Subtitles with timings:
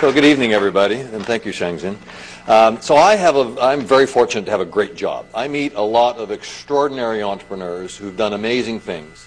[0.00, 1.96] So good evening, everybody, and thank you, Shangzin.
[2.46, 5.24] Um, so I have a, I'm very fortunate to have a great job.
[5.34, 9.26] I meet a lot of extraordinary entrepreneurs who've done amazing things.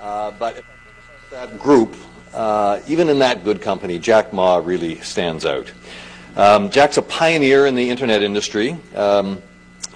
[0.00, 0.64] Uh, but
[1.30, 1.94] that group,
[2.34, 5.70] uh, even in that good company, Jack Ma really stands out.
[6.34, 8.76] Um, Jack's a pioneer in the internet industry.
[8.96, 9.40] Um,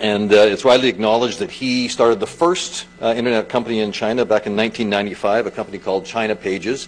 [0.01, 4.25] and uh, it's widely acknowledged that he started the first uh, internet company in China
[4.25, 6.87] back in 1995, a company called China Pages.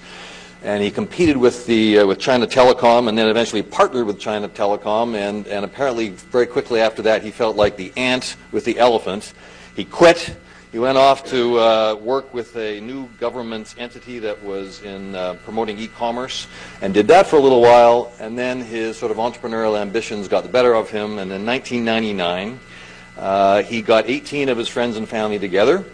[0.62, 4.48] And he competed with, the, uh, with China Telecom and then eventually partnered with China
[4.48, 5.14] Telecom.
[5.14, 9.32] And, and apparently, very quickly after that, he felt like the ant with the elephant.
[9.76, 10.36] He quit.
[10.72, 15.34] He went off to uh, work with a new government entity that was in uh,
[15.44, 16.46] promoting e-commerce
[16.82, 18.12] and did that for a little while.
[18.18, 21.18] And then his sort of entrepreneurial ambitions got the better of him.
[21.18, 22.58] And in 1999,
[23.16, 25.84] uh, he got 18 of his friends and family together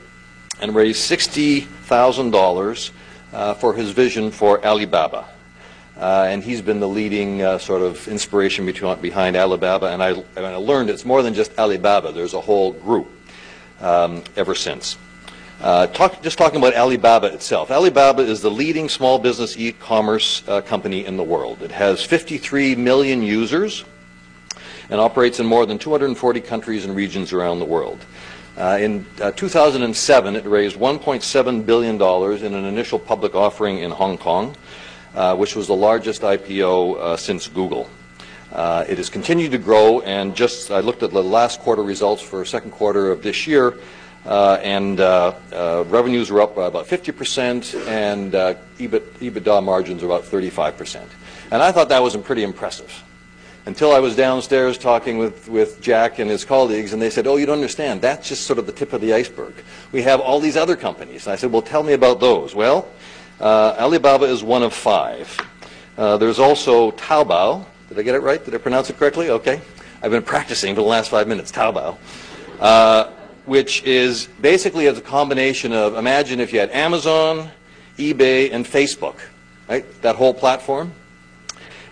[0.60, 2.90] and raised $60,000
[3.34, 5.26] uh, for his vision for Alibaba.
[5.96, 9.86] Uh, and he's been the leading uh, sort of inspiration between, behind Alibaba.
[9.86, 12.12] And I, and I, learned it's more than just Alibaba.
[12.12, 13.08] There's a whole group
[13.80, 14.96] um, ever since.
[15.60, 17.70] Uh, talk, just talking about Alibaba itself.
[17.70, 21.62] Alibaba is the leading small business e-commerce uh, company in the world.
[21.62, 23.84] It has 53 million users
[24.90, 28.04] and operates in more than 240 countries and regions around the world.
[28.56, 31.96] Uh, in uh, 2007, it raised $1.7 billion
[32.44, 34.56] in an initial public offering in Hong Kong,
[35.14, 37.90] uh, which was the largest IPO uh, since Google.
[38.52, 42.22] Uh, it has continued to grow, and just I looked at the last quarter results
[42.22, 43.74] for second quarter of this year,
[44.24, 45.00] uh, and
[45.90, 51.02] revenues were up by about 50%, and EBIT, EBITDA margins are about 35%.
[51.50, 53.02] And I thought that was pretty impressive
[53.66, 57.36] until I was downstairs talking with, with Jack and his colleagues, and they said, oh,
[57.36, 58.02] you don't understand.
[58.02, 59.54] That's just sort of the tip of the iceberg.
[59.92, 61.26] We have all these other companies.
[61.26, 62.54] And I said, well, tell me about those.
[62.54, 62.88] Well,
[63.40, 65.34] uh, Alibaba is one of five.
[65.96, 67.64] Uh, there's also Taobao.
[67.88, 68.44] Did I get it right?
[68.44, 69.30] Did I pronounce it correctly?
[69.30, 69.60] Okay.
[70.02, 71.50] I've been practicing for the last five minutes.
[71.50, 71.96] Taobao.
[72.60, 73.10] Uh,
[73.46, 77.50] which is basically as a combination of, imagine if you had Amazon,
[77.98, 79.16] eBay, and Facebook,
[79.68, 79.84] right?
[80.02, 80.92] That whole platform.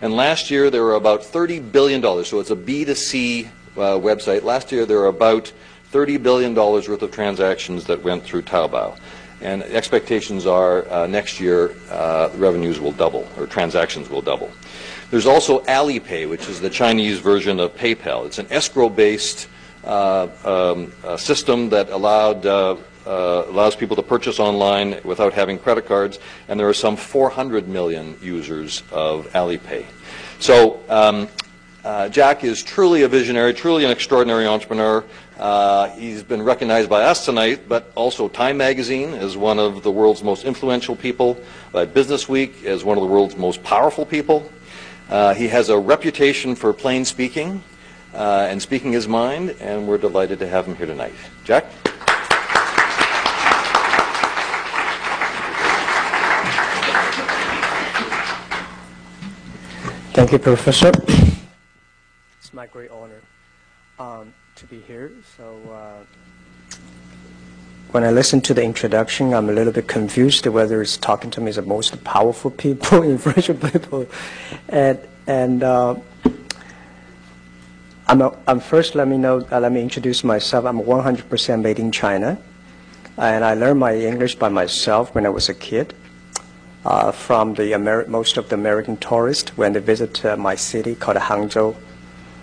[0.02, 4.42] And last year there were about $30 billion, so it's a B2C uh, website.
[4.42, 5.52] Last year there were about
[5.92, 8.98] $30 billion worth of transactions that went through Taobao.
[9.40, 14.50] And expectations are uh, next year uh, revenues will double, or transactions will double.
[15.12, 18.26] There's also Alipay, which is the Chinese version of PayPal.
[18.26, 19.46] It's an escrow-based
[19.84, 22.44] uh, um, system that allowed
[23.06, 26.18] uh, allows people to purchase online without having credit cards,
[26.48, 29.84] and there are some 400 million users of Alipay.
[30.38, 31.28] So um,
[31.84, 35.04] uh, Jack is truly a visionary, truly an extraordinary entrepreneur.
[35.38, 39.90] Uh, he's been recognized by us tonight, but also Time Magazine as one of the
[39.90, 41.36] world's most influential people,
[41.72, 44.48] by Business Week as one of the world's most powerful people.
[45.10, 47.62] Uh, he has a reputation for plain speaking
[48.14, 51.14] uh, and speaking his mind, and we're delighted to have him here tonight.
[51.44, 51.66] Jack?
[60.12, 60.92] Thank you, Professor.
[62.38, 63.22] It's my great honor
[63.98, 65.10] um, to be here.
[65.38, 66.76] So uh,
[67.92, 71.40] when I listen to the introduction, I'm a little bit confused whether it's talking to
[71.40, 74.06] me as the most powerful people, influential people,
[74.68, 75.62] and and.
[75.62, 75.96] Uh,
[78.06, 78.94] I'm, a, I'm, first.
[78.94, 79.46] Let me know.
[79.50, 80.66] Uh, let me introduce myself.
[80.66, 82.36] I'm 100% made in China,
[83.16, 85.94] and I learned my English by myself when I was a kid
[86.84, 90.94] uh, from the Ameri most of the American tourists when they visit uh, my city
[90.94, 91.76] called Hangzhou.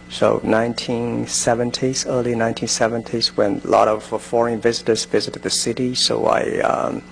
[0.09, 5.93] So 1970s, early 1970s, when a lot of foreign visitors visited the city.
[5.93, 7.03] So I, um,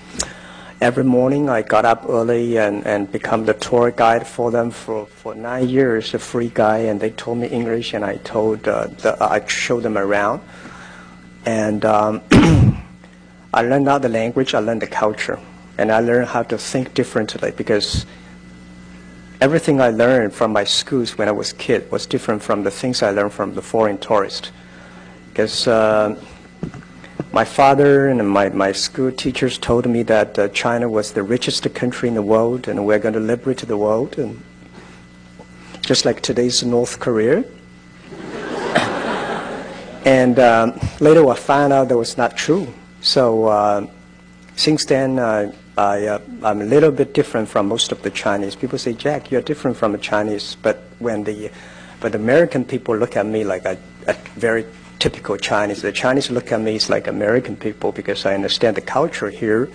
[0.82, 5.06] every morning I got up early and, and become the tour guide for them for,
[5.06, 8.88] for nine years, a free guy, and they told me English and I told, uh,
[8.88, 10.42] the, I showed them around.
[11.46, 12.22] And um,
[13.54, 15.40] I learned not the language, I learned the culture
[15.78, 18.06] and I learned how to think differently because
[19.40, 22.72] everything I learned from my schools when I was a kid was different from the
[22.72, 24.52] things I learned from the foreign tourists.
[25.30, 26.20] Because uh,
[27.32, 31.72] my father and my, my school teachers told me that uh, China was the richest
[31.76, 34.18] country in the world and we're going to liberate the world.
[34.18, 34.42] And
[35.82, 37.44] just like today's North Korea.
[40.06, 42.74] and um, later I found out that was not true.
[43.02, 43.86] So uh,
[44.56, 48.56] since then, uh, I, uh, I'm a little bit different from most of the Chinese.
[48.56, 50.58] People say, Jack, you're different from the Chinese.
[50.62, 51.52] But when the,
[52.00, 53.78] but American people look at me like a,
[54.08, 54.66] a very
[55.00, 55.82] typical Chinese.
[55.82, 59.70] The Chinese look at me as like American people because I understand the culture here.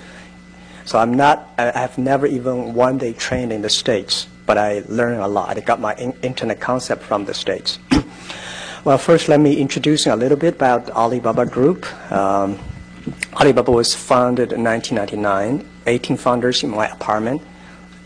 [0.84, 4.26] So I'm not, I have never even one day trained in the States.
[4.46, 5.56] but I learned a lot.
[5.56, 7.78] I got my in- internet concept from the States.
[8.84, 11.86] well, first, let me introduce a little bit about Alibaba Group.
[12.10, 12.58] Um,
[13.34, 17.42] Alibaba was founded in 1999, 18 founders in my apartment,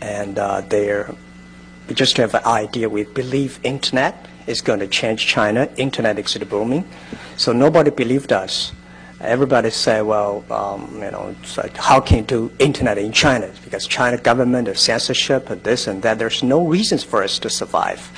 [0.01, 1.13] and uh, they're
[1.93, 5.69] just to have an idea, we believe internet is going to change China.
[5.77, 6.85] Internet is booming.
[7.37, 8.73] So nobody believed us.
[9.19, 13.51] Everybody said, well, um, you know, like, how can you do internet in China?
[13.63, 16.19] Because China government, and censorship, and this and that.
[16.19, 18.11] There's no reasons for us to survive.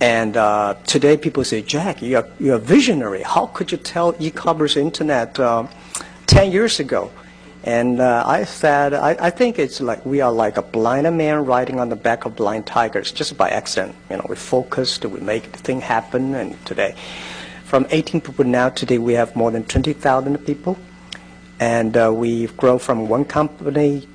[0.00, 3.22] And uh, today people say, Jack, you're, you're a visionary.
[3.22, 5.66] How could you tell e-commerce internet uh,
[6.26, 7.10] 10 years ago?
[7.66, 11.44] And uh, I said, I, I, think it's like we are like a blind man
[11.44, 13.96] riding on the back of blind tigers, just by accident.
[14.08, 16.94] You know, we focused, we make the thing happen, and today,
[17.64, 20.78] from 18 people now, today we have more than 20,000 people,
[21.58, 24.06] and uh, we've grown from one company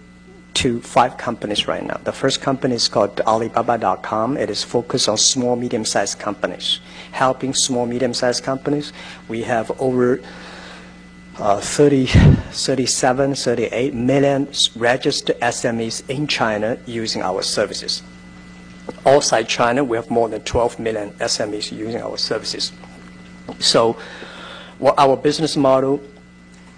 [0.53, 1.99] to five companies right now.
[2.05, 4.37] The first company is called Alibaba.com.
[4.37, 6.79] It is focused on small, medium-sized companies,
[7.11, 8.93] helping small, medium-sized companies.
[9.27, 10.21] We have over
[11.39, 18.03] uh, 30, 37, 38 million registered SMEs in China using our services.
[19.05, 22.71] Outside China, we have more than 12 million SMEs using our services.
[23.59, 23.97] So
[24.79, 26.01] what our business model,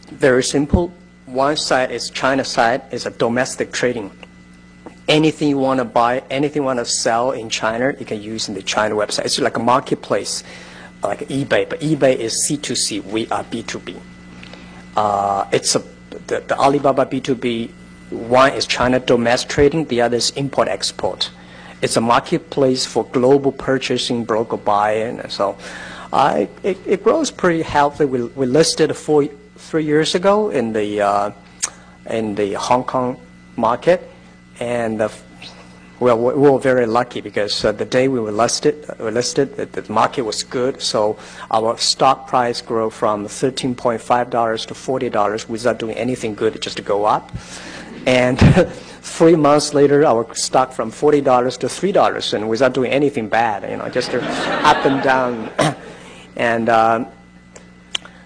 [0.08, 0.94] very simple.
[1.26, 4.12] One side is China side is a domestic trading.
[5.08, 8.48] Anything you want to buy, anything you want to sell in China, you can use
[8.48, 9.26] in the China website.
[9.26, 10.44] It's like a marketplace,
[11.02, 14.00] like eBay, but eBay is C2C, we are B2B.
[14.95, 15.80] Uh, it's a,
[16.28, 17.72] the, the, Alibaba B2B,
[18.12, 21.31] one is China domestic trading, the other is import-export.
[21.81, 25.57] It's a marketplace for global purchasing, broker buying, and so
[26.13, 28.06] uh, it, it, grows pretty healthy.
[28.06, 29.25] We, we listed four,
[29.57, 31.31] three years ago in the, uh,
[32.06, 33.19] in the Hong Kong
[33.57, 34.10] market,
[34.60, 35.12] and the
[36.04, 39.66] well, we were very lucky because uh, the day we were listed, uh, listed, the,
[39.66, 40.82] the, market was good.
[40.82, 41.18] So
[41.50, 47.06] our stock price grew from $13.5 to $40 without doing anything good, just to go
[47.06, 47.32] up.
[48.06, 48.38] And
[49.02, 53.78] three months later, our stock from $40 to $3 and without doing anything bad, you
[53.78, 55.50] know, just up and down.
[56.36, 57.08] and um,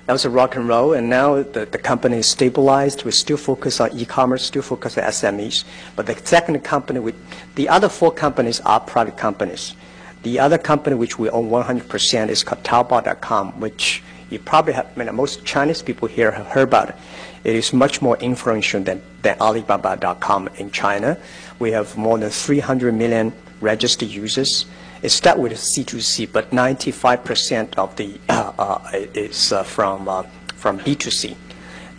[0.08, 3.04] that was a rock and roll, and now the, the company is stabilized.
[3.04, 5.66] We still focus on e-commerce, still focus on SMEs.
[5.98, 7.14] But the second company, we,
[7.56, 9.76] the other four companies are private companies.
[10.24, 15.04] The other company which we own 100% is called Taobao.com, which you probably have, I
[15.04, 16.96] mean, most Chinese people here have heard about it.
[17.44, 21.18] It is much more influential than, than Alibaba.com in China.
[21.60, 24.68] We have more than 300 million registered users.
[25.02, 30.24] It starts with C2C, but 95% of the uh, uh, is uh, from uh,
[30.56, 31.36] from B2C.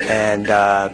[0.01, 0.93] And uh,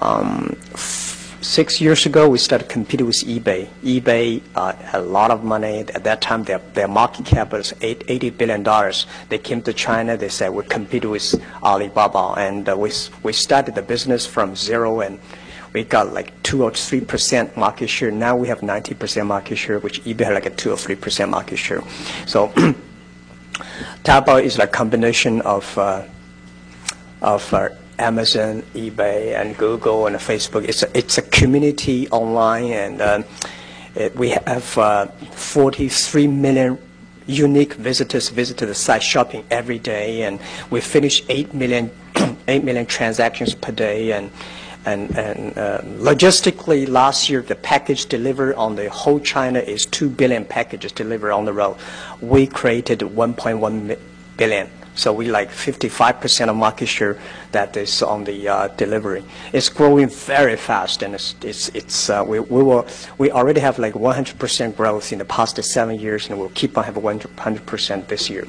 [0.00, 3.68] um, six years ago, we started competing with eBay.
[3.82, 5.80] eBay uh, had a lot of money.
[5.80, 8.92] At that time, their, their market cap was $80 billion.
[9.28, 10.16] They came to China.
[10.16, 12.34] They said, we compete with Alibaba.
[12.38, 12.92] And we,
[13.22, 15.18] we started the business from zero and
[15.72, 18.10] we got like 2 or 3% market share.
[18.10, 21.56] Now we have 90% market share, which eBay had like a 2 or 3% market
[21.56, 21.82] share.
[22.26, 22.48] So
[24.04, 26.04] Taobao is like a combination of, uh,
[27.22, 27.68] of uh,
[27.98, 30.66] Amazon, eBay, and Google and Facebook.
[30.68, 33.22] It's a, it's a community online, and uh,
[33.94, 36.78] it, we have uh, 43 million
[37.26, 40.40] unique visitors visit the site shopping every day, and
[40.70, 41.90] we finish 8 million,
[42.48, 44.30] 8 million transactions per day, and
[44.86, 50.08] and, and uh, logistically, last year, the package delivered on the whole China is 2
[50.08, 51.76] billion packages delivered on the road.
[52.20, 53.98] We created 1.1
[54.36, 54.70] billion.
[54.94, 57.18] So we like 55% of market share
[57.52, 59.24] that is on the uh, delivery.
[59.52, 63.78] It's growing very fast, and it's, it's, it's uh, we, we, will, we already have
[63.78, 68.28] like 100% growth in the past seven years, and we'll keep on having 100% this
[68.28, 68.46] year.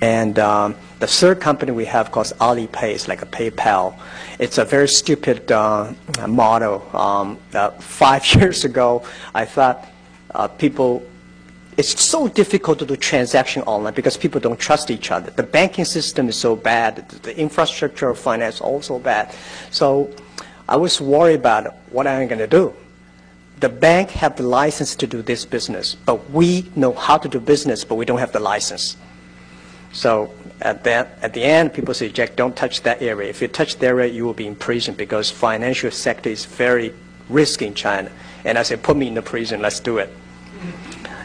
[0.00, 3.98] And um, the third company we have called Alipay is like a PayPal.
[4.38, 5.92] It's a very stupid uh,
[6.26, 6.88] model.
[6.96, 9.04] Um, uh, five years ago,
[9.34, 9.86] I thought
[10.34, 11.06] uh, people,
[11.76, 15.30] it's so difficult to do transaction online because people don't trust each other.
[15.30, 17.08] The banking system is so bad.
[17.08, 19.34] The infrastructure of finance also bad.
[19.70, 20.10] So
[20.68, 22.72] I was worried about what am I going to do.
[23.58, 27.38] The bank have the license to do this business, but we know how to do
[27.38, 28.96] business, but we don't have the license.
[29.92, 33.28] So at, that, at the end, people say, Jack, don't touch that area.
[33.28, 36.94] If you touch that area, you will be in prison because financial sector is very
[37.28, 38.10] risky in China.
[38.44, 40.10] And I said, put me in the prison, let's do it.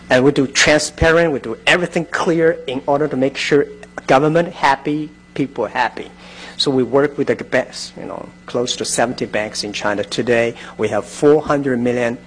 [0.09, 3.65] And we do transparent, we do everything clear in order to make sure
[4.07, 6.11] government happy, people happy.
[6.57, 10.55] So we work with the banks, you know, close to 70 banks in China today.
[10.77, 12.17] We have 400 million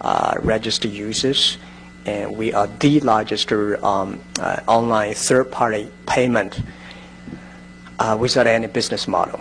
[0.00, 1.58] uh, registered users,
[2.06, 6.60] and we are the largest um, uh, online third-party payment
[7.98, 9.40] uh, without any business model.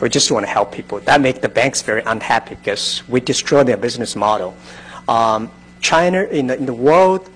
[0.00, 1.00] We just want to help people.
[1.00, 4.54] That makes the banks very unhappy because we destroy their business model.
[5.08, 5.50] Um,
[5.80, 7.28] China, in the, in the world,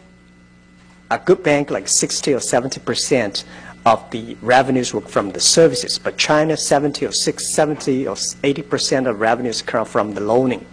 [1.10, 3.44] a good bank like 60 or 70 percent
[3.84, 8.62] of the revenues were from the services, but China 70 or 6, 70 or 80
[8.62, 10.66] percent of revenues come from the loaning.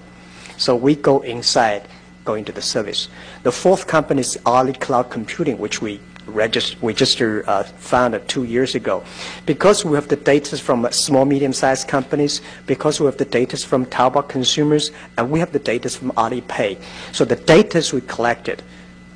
[0.58, 1.88] So we go inside,
[2.26, 3.10] go into the service.
[3.44, 8.44] The fourth company is Ali Cloud Computing, which we register, we just uh, founded two
[8.44, 9.04] years ago.
[9.46, 13.86] Because we have the data from small, medium-sized companies, because we have the data from
[13.86, 16.78] Taobao consumers, and we have the data from Alipay.
[17.12, 18.64] So the data we collected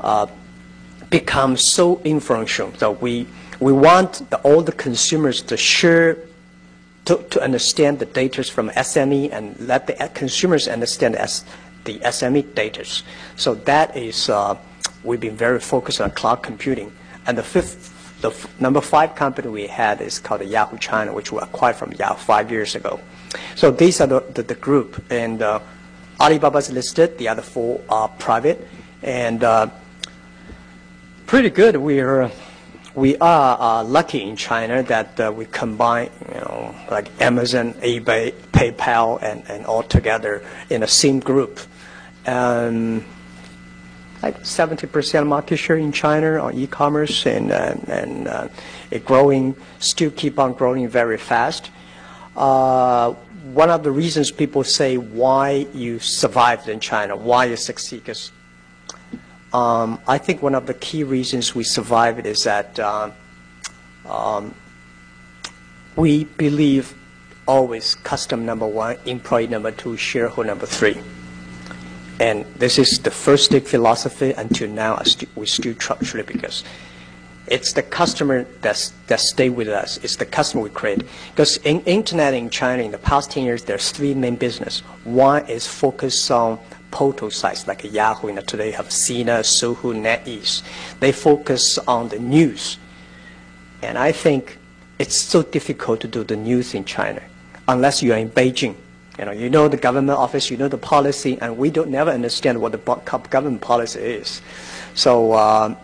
[0.02, 0.28] uh,
[1.10, 3.28] becomes so influential that we,
[3.60, 6.18] we want the, all the consumers to share
[7.06, 11.46] to, to understand the data from SME and let the consumers understand as
[11.88, 12.86] the SME data.
[13.36, 14.56] So that is, uh,
[15.04, 16.92] we've been very focused on cloud computing.
[17.26, 21.40] And the fifth, the number five company we had is called Yahoo China, which we
[21.40, 23.00] acquired from Yahoo five years ago.
[23.56, 25.04] So these are the, the, the group.
[25.10, 25.60] And uh,
[26.20, 28.68] Alibaba is listed, the other four are private.
[29.02, 29.70] And uh,
[31.26, 31.78] pretty good.
[31.78, 32.30] We're
[32.98, 38.32] we are uh, lucky in China that uh, we combine, you know, like Amazon, eBay,
[38.52, 41.60] PayPal, and, and all together in the same group.
[42.28, 43.04] Um,
[44.22, 48.48] like 70% market share in China on e-commerce and, uh, and uh,
[48.90, 51.70] it growing, still keep on growing very fast.
[52.36, 53.14] Uh,
[53.54, 58.32] one of the reasons people say why you survived in China, why you succeed, because
[59.54, 63.12] um, I think one of the key reasons we survived is that uh,
[64.06, 64.54] um,
[65.96, 66.94] we believe
[67.48, 70.98] always custom number one, employee number two, shareholder number three.
[72.20, 75.02] And this is the first stick philosophy until now
[75.36, 76.64] we still truly because
[77.48, 79.98] it's the customer that's, that stay with us.
[80.04, 81.04] It's the customer we create.
[81.32, 84.80] Because in internet in China in the past 10 years, there's three main business.
[85.06, 86.60] One is focused on
[86.92, 90.62] portal sites like Yahoo, and today have Sina, Sohu, NetEase.
[91.00, 92.78] They focus on the news.
[93.82, 94.58] And I think
[95.00, 97.22] it's so difficult to do the news in China
[97.68, 98.76] unless you are in Beijing.
[99.18, 102.12] You know, you know the government office, you know the policy, and we don't never
[102.12, 102.78] understand what the
[103.30, 104.42] government policy is.
[104.94, 105.76] So uh,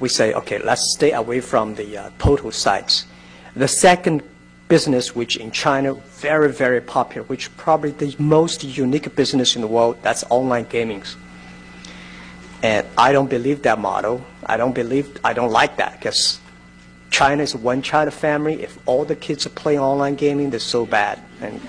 [0.00, 3.06] we say, okay, let's stay away from the uh, portal sites.
[3.54, 4.22] The second
[4.68, 9.66] business which in China very, very popular, which probably the most unique business in the
[9.66, 11.02] world, that's online gaming.
[12.62, 14.24] And I don't believe that model.
[14.46, 16.40] I don't believe, I don't like that because
[17.10, 18.62] China is one-child family.
[18.62, 21.20] If all the kids are playing online gaming, they're so bad.
[21.40, 21.60] And,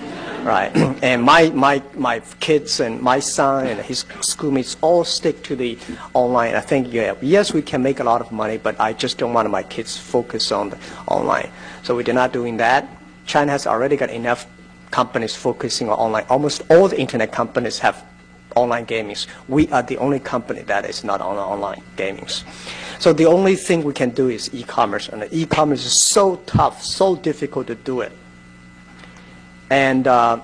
[0.46, 0.70] right.
[1.02, 5.76] And my, my, my kids and my son and his schoolmates all stick to the
[6.14, 6.54] online.
[6.54, 9.32] I think, yeah, yes, we can make a lot of money, but I just don't
[9.32, 11.50] want my kids focus on the online.
[11.82, 12.88] So we're not doing that.
[13.26, 14.46] China has already got enough
[14.90, 16.24] companies focusing on online.
[16.28, 18.04] Almost all the internet companies have
[18.54, 19.16] online gaming.
[19.48, 22.28] We are the only company that is not on online gaming.
[23.02, 27.16] So the only thing we can do is e-commerce, and e-commerce is so tough, so
[27.16, 28.12] difficult to do it.
[29.70, 30.38] And uh,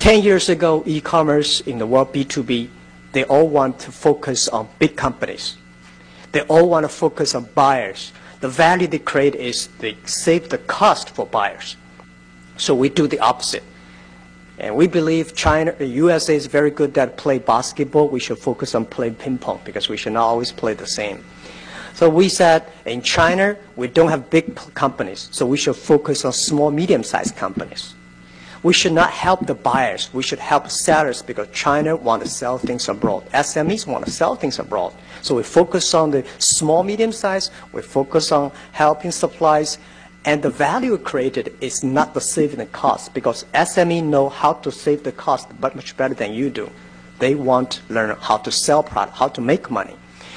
[0.00, 2.68] 10 years ago, e-commerce in the world, B2B,
[3.12, 5.58] they all want to focus on big companies.
[6.32, 8.12] They all want to focus on buyers.
[8.40, 11.76] The value they create is they save the cost for buyers.
[12.56, 13.62] So we do the opposite.
[14.58, 18.08] And we believe China, USA is very good at play basketball.
[18.08, 21.24] We should focus on playing ping pong because we should not always play the same.
[21.94, 26.32] So we said in China, we don't have big companies, so we should focus on
[26.32, 27.94] small, medium-sized companies.
[28.64, 30.08] We should not help the buyers.
[30.12, 33.28] We should help sellers because China want to sell things abroad.
[33.30, 34.94] SMEs want to sell things abroad.
[35.22, 37.52] So we focus on the small, medium-sized.
[37.72, 39.78] We focus on helping supplies
[40.24, 44.72] and the value created is not the saving the cost because SME know how to
[44.72, 46.70] save the cost but much better than you do.
[47.18, 49.94] They want to learn how to sell product, how to make money.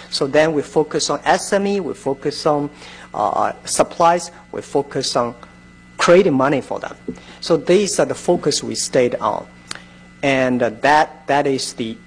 [0.09, 2.69] So then we focus on SME, we focus on
[3.13, 5.35] uh, supplies, we focus on
[5.97, 6.95] creating money for them.
[7.41, 9.47] So these are the focus we stayed on.
[10.21, 11.97] And uh, that, that is the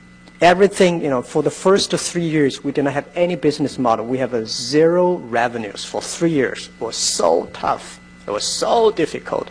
[0.41, 4.07] everything, you know, for the first three years, we did not have any business model.
[4.07, 6.69] We have a zero revenues for three years.
[6.69, 8.01] It was so tough.
[8.27, 9.51] It was so difficult.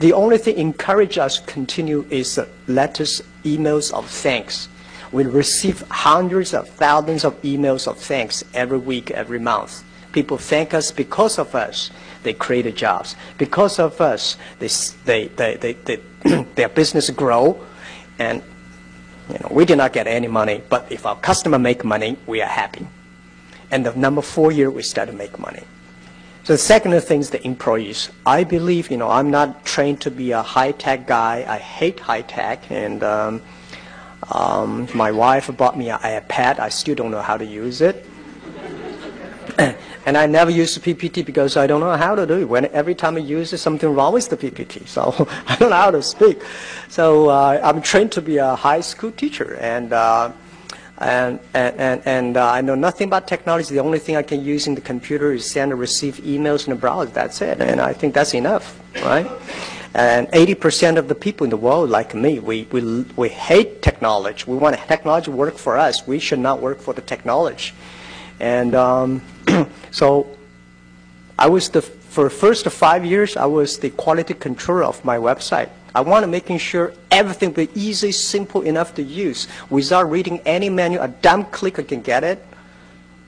[0.00, 4.68] The only thing encourage us to continue is letters, emails of thanks.
[5.10, 9.82] We receive hundreds of thousands of emails of thanks every week, every month.
[10.12, 11.90] People thank us because of us.
[12.22, 13.16] They created jobs.
[13.38, 16.00] Because of us, they, they, they, they
[16.54, 17.64] their business grow.
[18.18, 18.42] And
[19.30, 22.40] You know, we did not get any money, but if our customer make money, we
[22.40, 22.86] are happy.
[23.70, 25.62] And the number four year, we start to make money.
[26.44, 28.10] So the second thing is the employees.
[28.24, 31.44] I believe, you know, I'm not trained to be a high-tech guy.
[31.46, 33.42] I hate high-tech, and um,
[34.30, 36.58] um, my wife bought me an iPad.
[36.58, 38.06] I still don't know how to use it.
[40.06, 42.44] and I never use the PPT because I don't know how to do it.
[42.44, 44.86] When every time I use it, something wrong with the PPT.
[44.88, 46.42] So I don't know how to speak.
[46.88, 50.32] So uh, I'm trained to be a high school teacher, and uh,
[50.98, 53.74] and and and, and uh, I know nothing about technology.
[53.74, 56.74] The only thing I can use in the computer is send and receive emails in
[56.74, 57.10] the browser.
[57.10, 59.30] That's it, and I think that's enough, right?
[59.94, 64.44] And 80% of the people in the world, like me, we, we, we hate technology.
[64.46, 66.06] We want technology to work for us.
[66.06, 67.72] We should not work for the technology.
[68.40, 69.22] And um,
[69.90, 70.28] so
[71.38, 75.70] I was the, for first five years, I was the quality controller of my website.
[75.94, 81.04] I wanted making sure everything be easy, simple enough to use without reading any manual.
[81.04, 82.44] A dumb clicker can get it.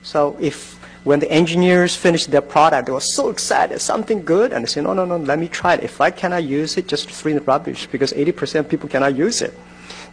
[0.03, 4.63] So if when the engineers finished their product, they were so excited, something good, and
[4.63, 5.83] they said, no, no, no, let me try it.
[5.83, 9.15] If I cannot use it, just throw in the rubbish because 80% of people cannot
[9.15, 9.53] use it.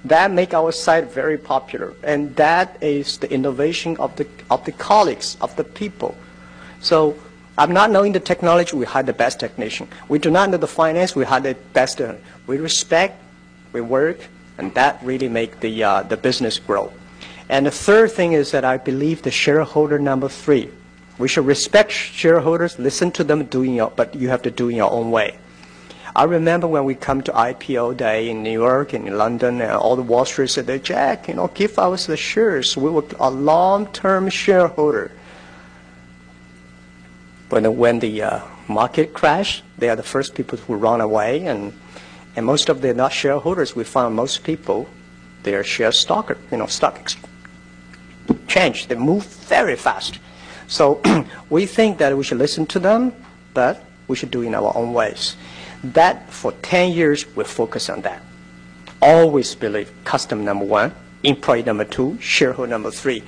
[0.05, 4.73] That make our site very popular, and that is the innovation of the of the
[4.73, 6.17] colleagues of the people.
[6.81, 7.17] So
[7.59, 9.89] I'm not knowing the technology, we hire the best technician.
[10.09, 12.01] We do not know the finance, we hire the best.
[12.01, 12.15] Uh,
[12.47, 13.21] we respect,
[13.73, 14.19] we work,
[14.59, 16.93] and that really make the uh, the business grow.
[17.49, 20.71] And the third thing is that I believe the shareholder number three.
[21.19, 24.77] We should respect shareholders, listen to them, doing your, but you have to do in
[24.77, 25.37] your own way.
[26.15, 29.73] I remember when we come to IPO day in New York and in London, and
[29.73, 32.77] all the Wall Street said, Jack, you know, give us the shares.
[32.77, 35.13] We were a long-term shareholder.
[37.49, 41.73] But when the uh, market crashed, they are the first people who run away, and
[42.37, 44.89] and most of the not shareholders, we found most people,
[45.43, 48.87] they are share stocker, you know, stock exchange.
[48.87, 50.21] They move very fast.
[50.69, 51.01] So
[51.51, 53.13] we think that we should listen to them,
[53.55, 55.37] but we should do it in our own ways.
[55.85, 58.23] That for 10 years, we focus on that.
[59.01, 63.23] Always believe customer number one, employee number two, shareholder number three.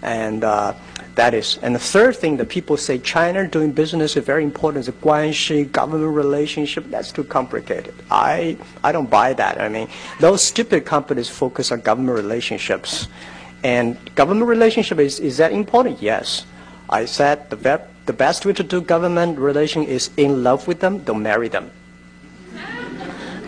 [0.00, 0.74] And uh,
[1.14, 1.58] that is.
[1.62, 4.86] And the third thing that people say China doing business is very important.
[4.86, 7.94] The guanxi, government relationship, that's too complicated.
[8.10, 9.60] I, I don't buy that.
[9.60, 13.08] I mean, those stupid companies focus on government relationships.
[13.62, 16.00] And government relationship, is, is that important?
[16.00, 16.46] Yes.
[16.88, 20.98] I said the, the best way to do government relation is in love with them,
[20.98, 21.70] don't marry them.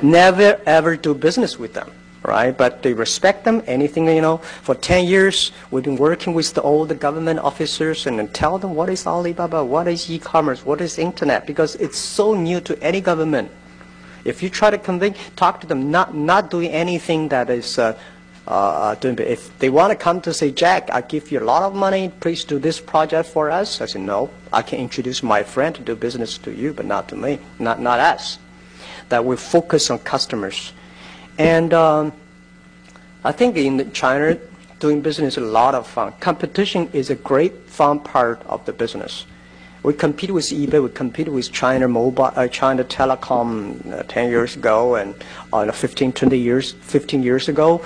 [0.02, 1.90] Never ever do business with them,
[2.22, 2.56] right?
[2.56, 4.38] But they respect them, anything, you know.
[4.38, 8.74] For 10 years, we've been working with the, all the government officers and tell them
[8.74, 13.00] what is Alibaba, what is e-commerce, what is internet, because it's so new to any
[13.00, 13.50] government.
[14.24, 17.98] If you try to convince, talk to them, not, not doing anything that is uh,
[18.46, 19.18] uh, doing.
[19.18, 22.10] If they want to come to say, Jack, I give you a lot of money,
[22.20, 23.80] please do this project for us.
[23.80, 27.08] I said, no, I can introduce my friend to do business to you, but not
[27.08, 28.38] to me, not, not us.
[29.08, 30.72] That we focus on customers.
[31.38, 32.12] And um,
[33.24, 34.38] I think in China,
[34.78, 36.12] doing business is a lot of fun.
[36.20, 39.26] Competition is a great fun part of the business.
[39.82, 44.56] We compete with eBay, we compete with China Mobile, uh, China Telecom uh, 10 years
[44.56, 45.14] ago and
[45.52, 47.84] uh, 15, 20 years, 15 years ago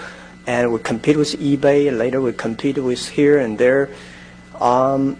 [0.48, 3.90] and we compete with eBay, and later we compete with here and there.
[4.58, 5.18] Um,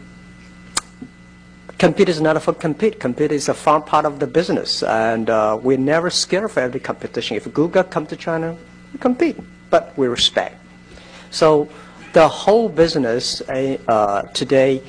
[1.78, 2.98] compete is not for compete.
[3.00, 6.80] Compete is a fun part of the business, and uh, we're never scared for every
[6.80, 7.36] competition.
[7.36, 8.56] If Google come to China,
[8.92, 9.36] we compete,
[9.70, 10.56] but we respect.
[11.30, 11.68] So
[12.12, 14.82] the whole business uh, today,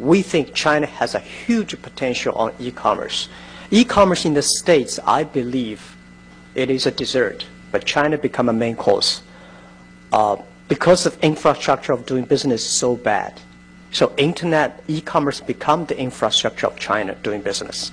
[0.00, 3.28] we think China has a huge potential on e-commerce.
[3.70, 5.96] E-commerce in the States, I believe,
[6.54, 9.22] it is a dessert, but China become a main course
[10.12, 10.36] uh,
[10.68, 13.40] because of infrastructure of doing business is so bad.
[13.94, 17.90] So internet, e-commerce become the infrastructure of China doing business.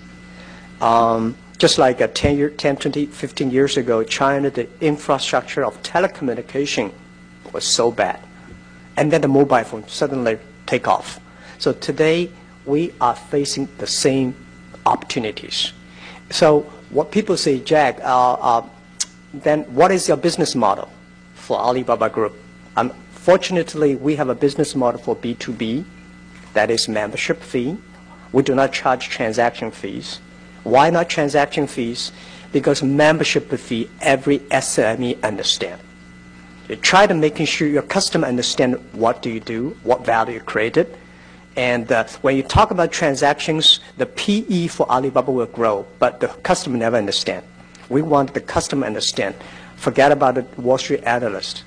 [0.81, 5.81] Um, just like a 10, year, 10, 20, 15 years ago, China, the infrastructure of
[5.83, 6.91] telecommunication
[7.53, 8.19] was so bad.
[8.97, 11.19] And then the mobile phone suddenly take off.
[11.59, 12.29] So today,
[12.65, 14.35] we are facing the same
[14.85, 15.71] opportunities.
[16.31, 18.65] So what people say, Jack, uh, uh,
[19.33, 20.91] then what is your business model?
[21.51, 22.33] for Alibaba Group.
[23.21, 25.85] Unfortunately, we have a business model for B2B,
[26.53, 27.77] that is membership fee.
[28.31, 30.19] We do not charge transaction fees.
[30.63, 32.11] Why not transaction fees?
[32.51, 35.79] Because membership fee, every SME understand.
[36.67, 40.39] You try to making sure your customer understand what do you do, what value you
[40.39, 40.97] created,
[41.55, 46.29] and uh, when you talk about transactions, the PE for Alibaba will grow, but the
[46.41, 47.45] customer never understand.
[47.87, 49.35] We want the customer understand
[49.75, 51.63] Forget about the Wall Street analyst.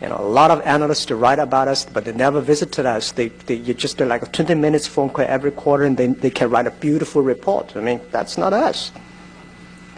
[0.00, 3.12] You know, a lot of analysts to write about us, but they never visited us.
[3.12, 6.06] They, they you just do like a 20 minutes phone call every quarter, and they,
[6.06, 7.76] they can write a beautiful report.
[7.76, 8.92] I mean, that's not us.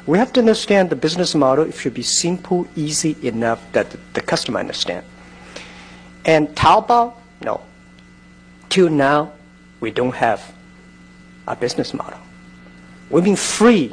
[0.07, 1.65] We have to understand the business model.
[1.65, 5.07] It should be simple, easy enough that the, the customer understand.
[6.25, 7.61] And Taobao, no.
[8.69, 9.33] Till now,
[9.79, 10.53] we don't have
[11.47, 12.19] a business model.
[13.11, 13.93] We've been free.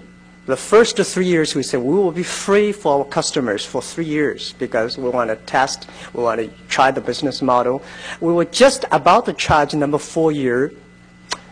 [0.49, 4.05] The first three years, we said we will be free for our customers for three
[4.05, 7.83] years because we want to test, we want to try the business model.
[8.19, 10.73] We were just about to charge number four year,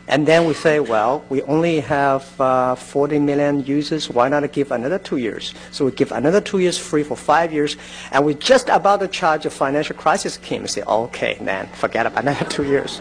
[0.08, 4.10] and then we say, well, we only have uh, 40 million users.
[4.10, 5.54] Why not give another two years?
[5.70, 7.78] So we give another two years free for five years,
[8.12, 10.64] and we just about to charge a financial crisis came.
[10.64, 13.00] We say, okay, man, forget about another two years.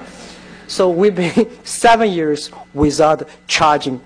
[0.66, 4.02] So we've been seven years without charging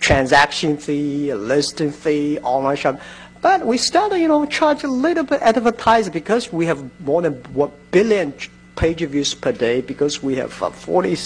[0.00, 3.00] transaction fee, listing fee, online shop.
[3.40, 7.34] But we started, you know, charge a little bit advertising because we have more than
[7.54, 8.32] one billion
[8.78, 11.16] page views per day because we have uh, 40,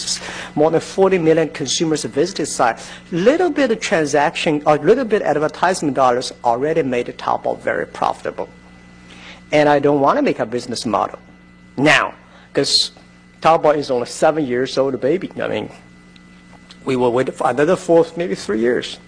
[0.55, 2.81] more than 40 million consumers visit site.
[3.13, 8.49] Little bit of transaction or little bit advertisement dollars already made Taobao very profitable.
[9.53, 11.19] And I don't want to make a business model
[11.77, 12.15] now
[12.49, 12.93] because
[13.43, 15.31] Taobao is only seven years old baby.
[15.41, 15.71] I mean,
[16.85, 18.99] we will wait for another four, maybe three years.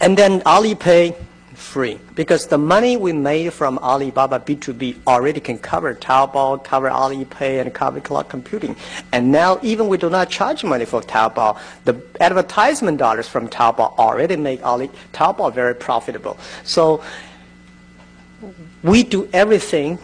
[0.00, 1.14] And then Alipay,
[1.60, 2.00] free.
[2.14, 7.72] Because the money we made from Alibaba B2B already can cover Taobao, cover Alipay, and
[7.72, 8.74] cover cloud computing.
[9.12, 13.98] And now even we do not charge money for Taobao, the advertisement dollars from Taobao
[13.98, 16.38] already make Ali, Taobao very profitable.
[16.64, 17.04] So
[18.82, 19.98] we do everything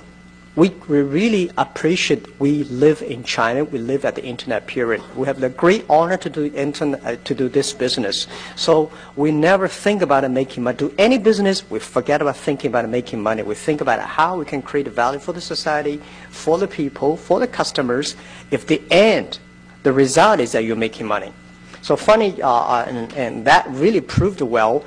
[0.57, 3.65] we, we really appreciate we live in China.
[3.65, 5.03] We live at the internet period.
[5.15, 8.27] We have the great honor to do internet, uh, to do this business.
[8.57, 10.79] So we never think about making money.
[10.79, 13.43] Do any business, we forget about thinking about making money.
[13.43, 17.39] We think about how we can create value for the society, for the people, for
[17.39, 18.17] the customers.
[18.51, 19.39] If the end,
[19.83, 21.35] the result is that you're making money.
[21.83, 24.87] So funny, uh, uh and, and that really proved well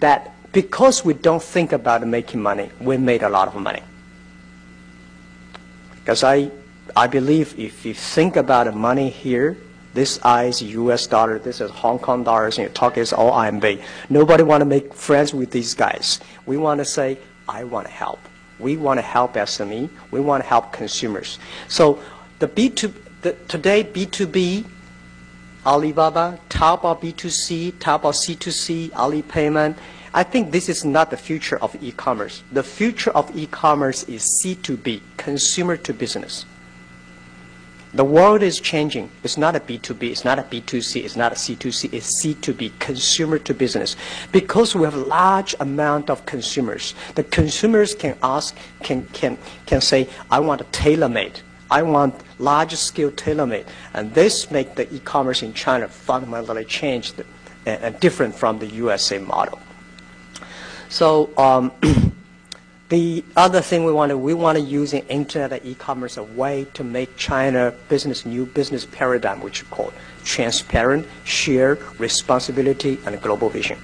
[0.00, 3.82] that because we don't think about making money, we made a lot of money.
[5.94, 6.50] Because I,
[6.96, 9.58] I believe if you think about money here,
[9.94, 11.06] this is U.S.
[11.06, 13.82] dollar, this is Hong Kong dollars, and you talk is all RMB.
[14.08, 16.20] Nobody want to make friends with these guys.
[16.46, 18.20] We want to say, I want to help.
[18.58, 19.88] We want to help SME.
[20.10, 21.38] We want to help consumers.
[21.68, 22.00] So
[22.38, 24.64] the B2, the, today B2B,
[25.66, 29.76] Alibaba, Taobao B2C, Taobao C2C, Alipayment,
[30.14, 32.42] I think this is not the future of e-commerce.
[32.52, 36.46] The future of e-commerce is C2B, consumer to business.
[37.94, 39.10] The world is changing.
[39.22, 43.38] It's not a B2B, it's not a B2C, it's not a C2C, it's C2B, consumer
[43.38, 43.96] to business.
[44.30, 49.80] Because we have a large amount of consumers, the consumers can ask, can, can, can
[49.80, 51.40] say, I want a tailor-made.
[51.70, 53.66] I want large scale tailor-made.
[53.94, 57.22] And this make the e-commerce in China fundamentally changed
[57.64, 59.60] and uh, different from the USA model.
[60.88, 61.72] So um,
[62.88, 66.22] the other thing we want to we want to use in internet and e-commerce a
[66.22, 69.92] way to make China business new business paradigm, which is called
[70.24, 73.78] transparent, shared responsibility, and global vision.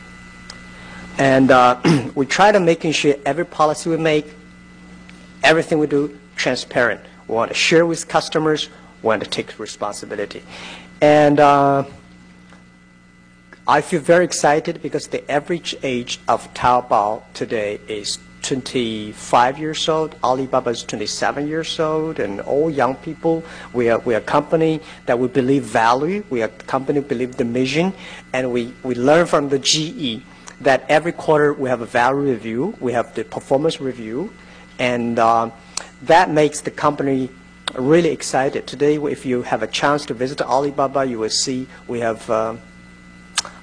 [1.19, 1.81] And uh,
[2.15, 4.27] we try to making sure every policy we make,
[5.43, 7.01] everything we do, transparent.
[7.29, 8.69] We want to share with customers.
[9.03, 10.43] We want to take responsibility.
[11.01, 11.85] And uh,
[13.67, 20.15] I feel very excited because the average age of Taobao today is 25 years old.
[20.23, 23.43] Alibaba is 27 years old, and all young people.
[23.73, 26.23] We are we are a company that we believe value.
[26.29, 27.95] We are a company believe the mission,
[28.35, 30.21] and we we learn from the GE
[30.61, 32.77] that every quarter we have a value review.
[32.81, 34.31] We have the performance review,
[34.79, 35.51] and uh,
[36.03, 37.31] that makes the company
[37.79, 38.67] really excited.
[38.67, 42.29] Today, if you have a chance to visit Alibaba, you will see we have.
[42.29, 42.57] Uh,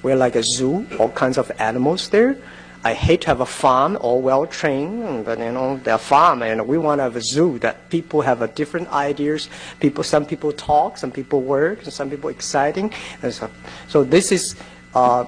[0.04, 2.38] we're like a zoo, all kinds of animals there.
[2.84, 6.68] I hate to have a farm, all well trained, but you know, they're farm, and
[6.68, 9.50] we want to have a zoo that people have a different ideas.
[9.80, 12.92] People, some people talk, some people work, and some people exciting.
[13.22, 13.52] And so,
[13.88, 14.56] so this is,
[14.96, 15.26] uh,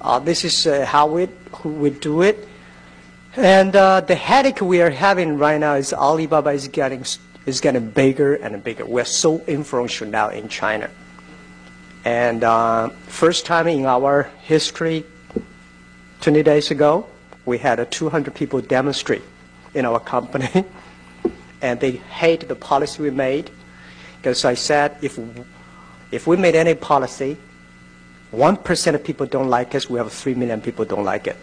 [0.00, 1.28] uh, this is uh, how we,
[1.64, 2.48] we do it.
[3.36, 7.04] And uh, the headache we are having right now is Alibaba is getting,
[7.46, 8.86] is getting bigger and bigger.
[8.86, 10.88] We're so influential now in China.
[12.04, 15.04] And uh, first time in our history,
[16.20, 17.06] 20 days ago,
[17.46, 19.22] we had uh, 200 people demonstrate
[19.74, 20.64] in our company.
[21.64, 23.50] and they hate the policy we made.
[24.18, 25.18] Because I said, if,
[26.12, 27.38] if we made any policy,
[28.32, 31.36] 1% of people don't like us, we have 3 million people don't like it.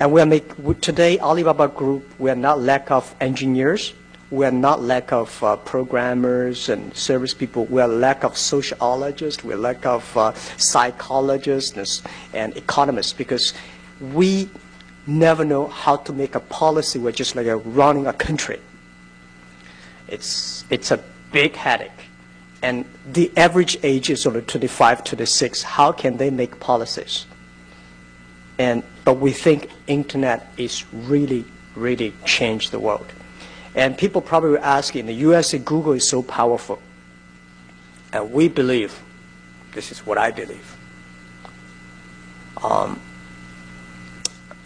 [0.00, 3.94] And we are make, today, Alibaba Group, we are not lack of engineers,
[4.30, 9.42] we are not lack of uh, programmers and service people, we are lack of sociologists,
[9.42, 12.02] we are lack of uh, psychologists
[12.34, 13.54] and economists, because
[14.00, 14.50] we
[15.06, 18.60] never know how to make a policy, we're just like a running a country.
[20.08, 21.90] It's, it's a big headache.
[22.62, 25.62] And the average age is only 25, 26.
[25.62, 27.24] How can they make policies?
[28.58, 31.44] And, but we think internet is really,
[31.76, 33.06] really changed the world.
[33.74, 36.80] And people probably will ask, in the US, Google is so powerful.
[38.12, 38.98] And we believe,
[39.72, 40.76] this is what I believe,
[42.62, 43.00] um,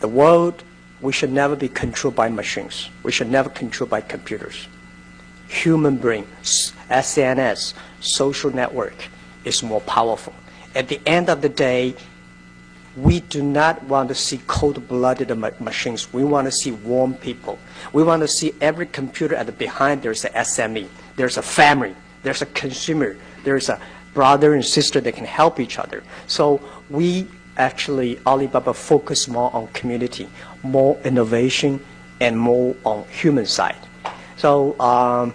[0.01, 0.62] the world,
[1.01, 2.88] we should never be controlled by machines.
[3.03, 4.69] We should never controlled by computers
[5.53, 8.95] human brain, SNS, social network
[9.45, 10.33] is more powerful.
[10.75, 11.95] At the end of the day,
[12.96, 16.12] we do not want to see cold-blooded ma- machines.
[16.12, 17.59] We want to see warm people.
[17.92, 21.94] We want to see every computer at the behind there's an SME, there's a family,
[22.22, 23.81] there's a consumer, there's a
[24.14, 26.02] brother and sister that can help each other.
[26.26, 27.26] So we
[27.57, 30.28] actually, Alibaba focus more on community,
[30.62, 31.81] more innovation,
[32.20, 33.76] and more on human side.
[34.37, 35.35] So um,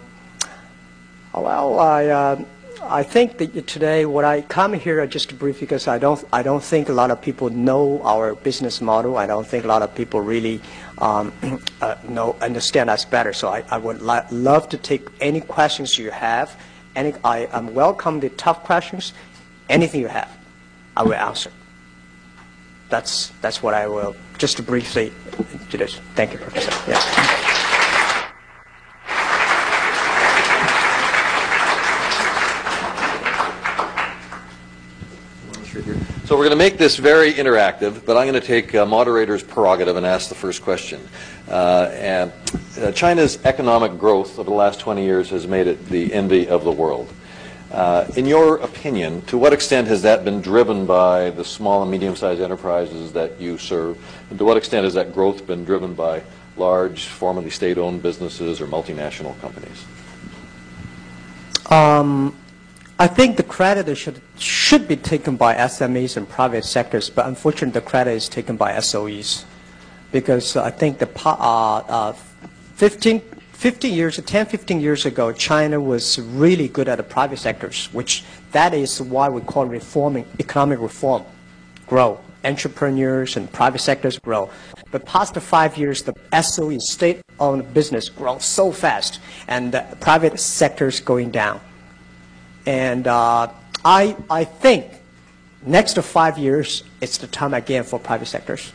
[1.34, 2.42] well, I, uh,
[2.84, 6.64] I think that today what I come here just brief because I don't, I don't
[6.64, 9.18] think a lot of people know our business model.
[9.18, 10.62] I don't think a lot of people really
[11.00, 11.34] um,
[11.82, 13.34] uh, know, understand us better.
[13.34, 16.56] So I, I would love to take any questions you have.
[16.96, 19.14] Any, I am welcome the tough questions.
[19.70, 20.36] Anything you have,
[20.96, 21.52] I will answer.
[22.90, 25.12] That's, that's what I will, just briefly
[25.70, 26.00] do this.
[26.16, 26.72] Thank you, Professor.
[26.90, 27.47] Yeah.
[36.28, 39.44] So we're going to make this very interactive, but I'm going to take uh, moderator's
[39.44, 41.00] prerogative and ask the first question.
[41.48, 42.30] Uh,
[42.82, 46.66] uh, China's economic growth over the last 20 years has made it the envy of
[46.66, 47.14] the world.
[47.72, 51.90] Uh, in your opinion, to what extent has that been driven by the small and
[51.90, 53.98] medium-sized enterprises that you serve?
[54.30, 56.24] And to what extent has that growth been driven by
[56.58, 59.86] large, formerly state-owned businesses or multinational companies?
[61.72, 62.36] Um,
[63.00, 67.80] I think the credit should should be taken by SMEs and private sectors, but unfortunately,
[67.80, 69.46] the credit is taken by SOEs,
[70.12, 72.14] because I think the uh, uh,
[72.74, 77.88] 15, 15 years, 10, 15 years ago, China was really good at the private sectors,
[77.94, 81.24] which that is why we call reforming economic reform,
[81.86, 82.20] grow.
[82.44, 84.50] Entrepreneurs and private sectors grow.
[84.90, 90.40] But past the five years, the SOE, state-owned business, grow so fast, and the private
[90.40, 91.60] sectors going down.
[92.68, 93.50] And uh,
[93.86, 94.92] I, I think
[95.66, 98.74] next to five years, it's the time again for private sectors.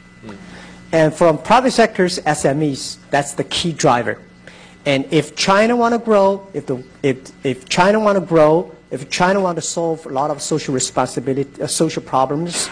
[0.93, 4.19] And from private sectors, SMEs, that's the key driver.
[4.87, 9.11] And if China want to grow, if, the, if, if China want to grow, if
[9.11, 12.71] China want to solve a lot of social responsibility, uh, social problems,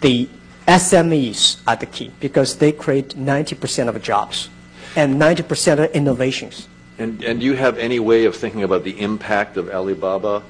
[0.00, 0.28] the
[0.66, 4.48] SMEs are the key because they create 90% of jobs
[4.96, 6.68] and 90% of innovations.
[6.98, 10.42] And, and do you have any way of thinking about the impact of Alibaba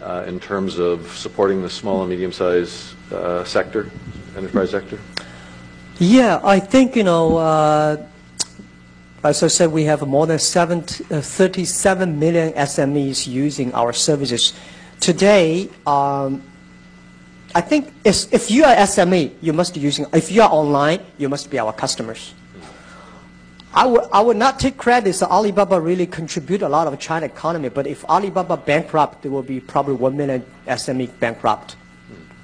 [0.00, 3.90] uh, in terms of supporting the small and medium-sized uh, sector,
[4.36, 4.98] enterprise sector?
[5.98, 8.06] Yeah, I think, you know, uh,
[9.22, 14.54] as I said, we have more than seven, uh, 37 million SMEs using our services.
[14.98, 16.42] Today, um,
[17.54, 21.00] I think if, if you are SME, you must be using, if you are online,
[21.18, 22.34] you must be our customers.
[23.74, 27.26] I would, I would not take credit that Alibaba really contribute a lot of China
[27.26, 31.76] economy, but if Alibaba bankrupt, there will be probably 1 million SME bankrupt.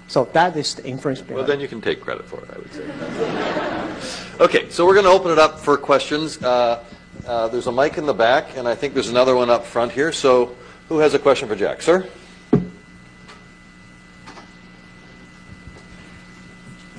[0.07, 1.21] So that is the inference.
[1.21, 4.25] behind Well, then you can take credit for it, I would say.
[4.41, 6.41] Okay, so we're going to open it up for questions.
[6.41, 6.85] Uh,
[7.27, 9.91] uh, There's a mic in the back, and I think there's another one up front
[9.91, 10.13] here.
[10.13, 10.55] So
[10.89, 11.83] who has a question for Jack?
[11.83, 12.09] Sir?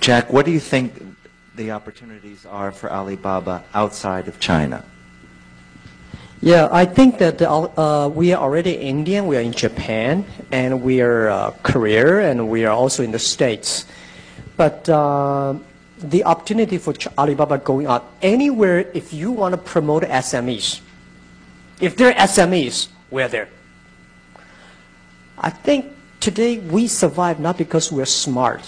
[0.01, 1.08] Jack, what do you think
[1.59, 4.81] the opportunities are for Alibaba outside of China?
[6.39, 11.01] Yeah, I think that uh, we are already Indian, we are in Japan, and we
[11.01, 13.85] are uh, Korea, and we are also in the States.
[14.55, 15.59] But uh,
[15.99, 20.79] the opportunity for Alibaba going out anywhere, if you want to promote SMEs,
[21.81, 23.49] if they're SMEs, we're there.
[25.37, 25.91] I think
[26.21, 28.63] today we survive not because we're smart,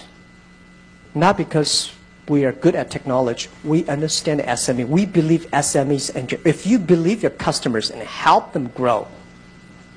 [1.16, 1.92] not because
[2.32, 3.50] we are good at technology.
[3.64, 4.88] We understand SME.
[4.88, 9.08] We believe SMEs, and if you believe your customers and help them grow,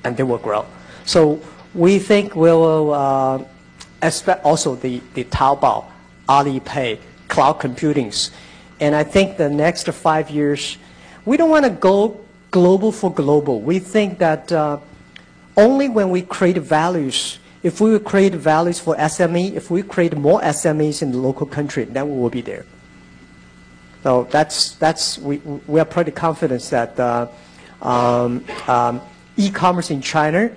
[0.03, 0.65] and they will grow.
[1.05, 1.41] So
[1.73, 3.43] we think we will uh,
[4.03, 5.85] expect also the, the Taobao,
[6.27, 8.31] Alipay, cloud computings.
[8.81, 10.77] And I think the next five years,
[11.23, 12.19] we don't want to go
[12.51, 13.61] global for global.
[13.61, 14.79] We think that uh,
[15.55, 20.39] only when we create values, if we create values for SME, if we create more
[20.41, 22.63] SMEs in the local country, then we will be there.
[24.03, 27.27] So that's, that's we, we are pretty confident that uh,
[27.81, 29.01] um, um,
[29.35, 30.51] e-commerce in China,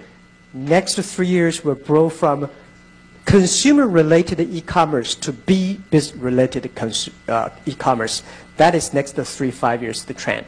[0.53, 2.51] next three years will grow from
[3.25, 6.71] consumer-related e-commerce to B-related
[7.27, 8.23] uh, e-commerce.
[8.59, 10.44] That is next three, five years, the trend.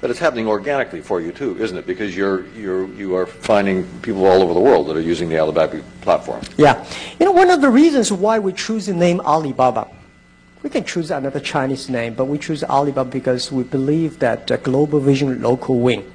[0.00, 1.86] But it's happening organically for you too, isn't it?
[1.86, 5.38] Because you're, you're, you are finding people all over the world that are using the
[5.38, 6.40] Alibaba platform.
[6.56, 6.86] Yeah.
[7.18, 9.88] You know, one of the reasons why we choose the name Alibaba,
[10.62, 14.56] we can choose another Chinese name, but we choose Alibaba because we believe that uh,
[14.58, 16.10] global vision, local win.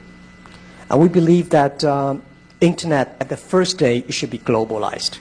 [0.89, 2.23] And we believe that um,
[2.61, 5.19] internet at the first day it should be globalized.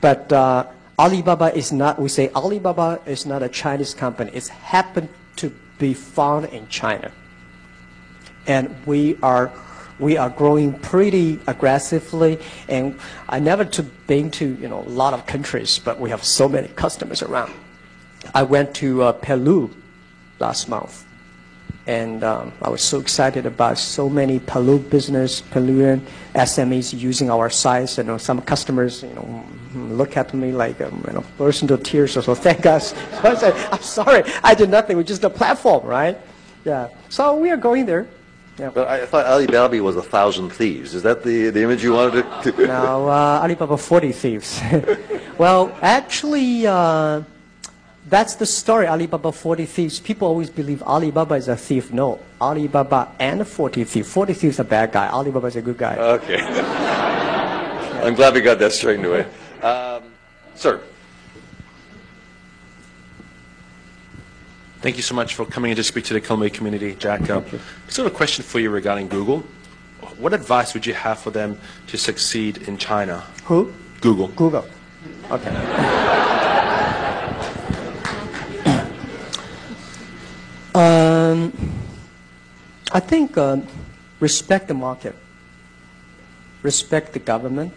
[0.00, 0.66] But uh,
[0.98, 4.32] Alibaba is not, we say Alibaba is not a Chinese company.
[4.34, 7.12] It's happened to be found in China
[8.46, 9.52] and we are
[9.98, 12.38] we are growing pretty aggressively.
[12.68, 16.24] And I never to been to you know a lot of countries, but we have
[16.24, 17.52] so many customers around.
[18.34, 19.70] I went to uh, Peru
[20.38, 21.04] last month,
[21.86, 27.50] and um, I was so excited about so many Peru business, Peruvian SMEs using our
[27.50, 27.98] sites.
[27.98, 31.62] And you know, some customers, you know, look at me like um, you know, burst
[31.62, 32.12] into tears.
[32.12, 32.92] So thank us.
[33.22, 34.96] So I said, I'm sorry, I did nothing.
[34.96, 36.18] We're just a platform, right?
[36.64, 36.88] Yeah.
[37.08, 38.06] So we are going there.
[38.58, 38.70] Yeah.
[38.70, 40.94] But I thought Alibaba was a thousand thieves.
[40.94, 42.66] Is that the, the image you wanted to?
[42.66, 44.60] No, uh, Alibaba 40 thieves.
[45.38, 47.22] well, actually, uh,
[48.08, 50.00] that's the story, Alibaba 40 thieves.
[50.00, 51.92] People always believe Alibaba is a thief.
[51.92, 54.12] No, Alibaba and 40 thieves.
[54.12, 55.08] 40 thieves are a bad guy.
[55.08, 55.96] Alibaba is a good guy.
[55.96, 56.40] Okay.
[58.02, 59.26] I'm glad we got that straightened away.
[59.62, 60.02] Um,
[60.56, 60.82] sir.
[64.82, 67.30] Thank you so much for coming in to speak to the Kilmay community, Jack.
[67.30, 69.44] Uh, have a question for you regarding Google.
[70.18, 73.22] What advice would you have for them to succeed in China?
[73.44, 73.72] Who?
[74.00, 74.26] Google.
[74.34, 74.66] Google.
[75.30, 75.50] Okay.
[80.74, 81.52] um,
[82.90, 83.58] I think uh,
[84.18, 85.14] respect the market,
[86.64, 87.72] respect the government,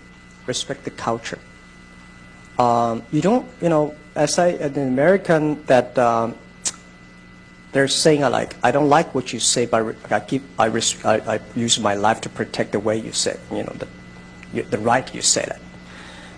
[0.47, 1.37] respect the culture.
[2.57, 6.33] Um, you don't, you know, as I, an American, that um,
[7.75, 11.35] they're saying like, I don't like what you say, but I keep, I, res- I,
[11.35, 13.75] I use my life to protect the way you say, you know,
[14.53, 15.59] the, the right you say that.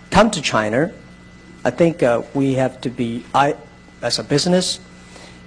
[0.10, 0.92] Come to China,
[1.64, 3.56] I think uh, we have to be, I,
[4.02, 4.80] as a business,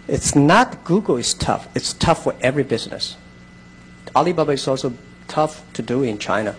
[0.06, 1.66] it's not Google is tough.
[1.74, 3.16] It's tough for every business.
[4.14, 4.92] Alibaba is also
[5.26, 6.54] tough to do in China,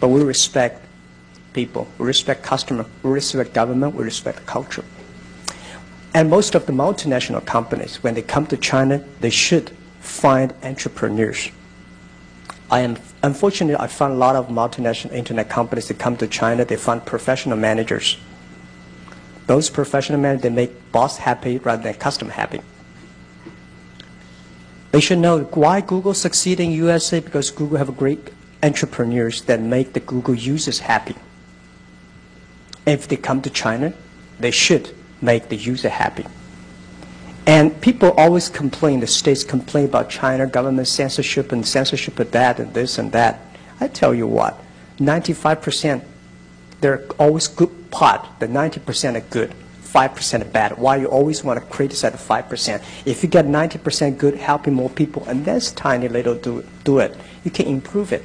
[0.00, 0.82] but we respect
[1.52, 4.84] people, we respect customer, we respect government, we respect culture.
[6.14, 9.70] And most of the multinational companies, when they come to China, they should
[10.00, 11.50] find entrepreneurs.
[12.70, 16.64] I am unfortunately I found a lot of multinational internet companies that come to China.
[16.64, 18.16] They find professional managers.
[19.46, 22.60] Those professional managers they make boss happy rather than customer happy.
[24.90, 28.30] They should know why Google succeed in USA because Google have great
[28.62, 31.16] entrepreneurs that make the Google users happy.
[32.86, 33.92] If they come to China,
[34.38, 36.26] they should make the user happy.
[37.46, 42.60] And people always complain, the states complain about China government censorship and censorship of that
[42.60, 43.40] and this and that.
[43.80, 44.62] I tell you what,
[44.98, 46.04] 95%,
[46.80, 48.28] they're always good part.
[48.38, 50.78] The 90% are good, 5% are bad.
[50.78, 52.82] Why you always want to criticize the 5%?
[53.06, 57.16] If you get 90% good, helping more people, and that's tiny little do, do it,
[57.44, 58.24] you can improve it.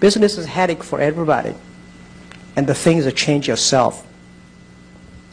[0.00, 1.54] Business is headache for everybody.
[2.56, 4.06] And the thing is to change yourself.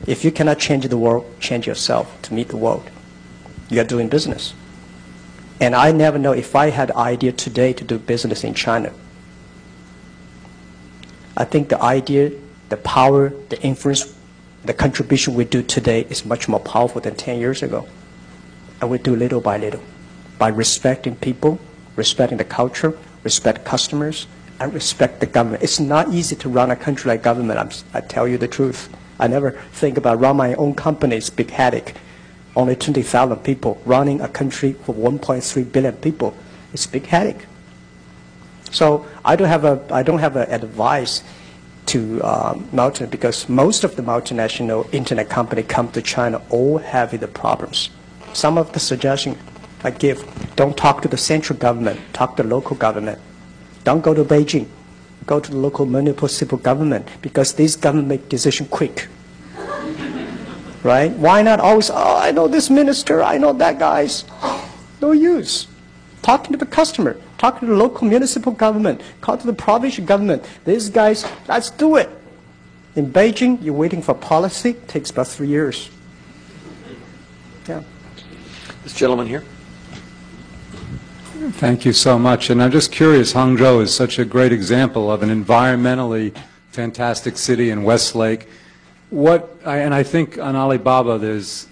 [0.07, 2.89] If you cannot change the world, change yourself to meet the world.
[3.69, 4.53] You are doing business.
[5.59, 8.93] And I never know if I had idea today to do business in China.
[11.35, 12.31] I think the idea,
[12.69, 14.15] the power, the influence,
[14.63, 17.87] the contribution we do today is much more powerful than 10 years ago.
[18.81, 19.83] And we do little by little
[20.39, 21.59] by respecting people,
[21.95, 24.25] respecting the culture, respect customers,
[24.59, 25.61] and respect the government.
[25.61, 27.59] It's not easy to run a country like government.
[27.59, 28.89] I'm, I tell you the truth.
[29.19, 31.17] I never think about run my own company.
[31.17, 31.95] It's a big headache.
[32.55, 36.35] Only 20,000 people running a country for 1.3 billion people.
[36.73, 37.45] It's big headache.
[38.71, 41.23] So I don't have a I don't have advice
[41.87, 47.19] to um, multi because most of the multinational internet company come to China all having
[47.19, 47.89] the problems.
[48.33, 49.37] Some of the suggestion
[49.83, 50.23] I give:
[50.55, 53.19] don't talk to the central government, talk to local government.
[53.83, 54.67] Don't go to Beijing.
[55.29, 59.07] Go to the local municipal government because these government make decision quick.
[60.81, 61.11] right?
[61.11, 64.25] Why not always, oh, I know this minister, I know that guy's.
[64.99, 65.67] No use.
[66.23, 70.43] Talking to the customer, talking to the local municipal government, call to the provincial government.
[70.65, 72.09] These guys, let's do it.
[72.95, 75.91] In Beijing, you're waiting for policy, takes about three years.
[77.67, 77.83] Yeah.
[78.83, 79.43] This gentleman here.
[81.39, 82.49] Thank you so much.
[82.49, 86.35] And I'm just curious, Hangzhou is such a great example of an environmentally
[86.71, 88.49] fantastic city in Westlake.
[89.09, 91.67] What, and I think on Alibaba, there's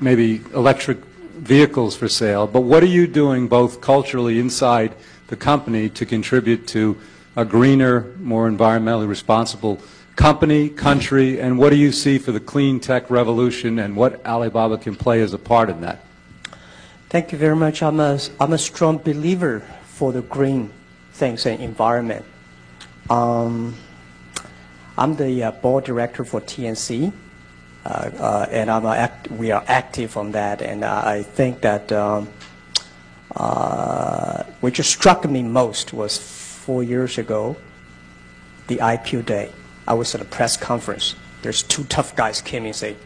[0.00, 4.94] maybe electric vehicles for sale, but what are you doing both culturally inside
[5.26, 6.96] the company to contribute to
[7.36, 9.78] a greener, more environmentally responsible
[10.16, 14.78] company, country, and what do you see for the clean tech revolution and what Alibaba
[14.78, 16.05] can play as a part in that?
[17.08, 17.84] Thank you very much.
[17.84, 20.70] I'm a, I'm a strong believer for the green
[21.12, 22.24] things and environment.
[23.08, 23.76] Um,
[24.98, 27.12] I'm the uh, board director for TNC,
[27.84, 30.60] uh, uh, and I'm act, we are active on that.
[30.60, 32.28] And I think that um,
[33.36, 37.54] uh, which struck me most was four years ago,
[38.66, 39.52] the IPO day.
[39.86, 41.14] I was at a press conference.
[41.42, 42.96] There's two tough guys came and say,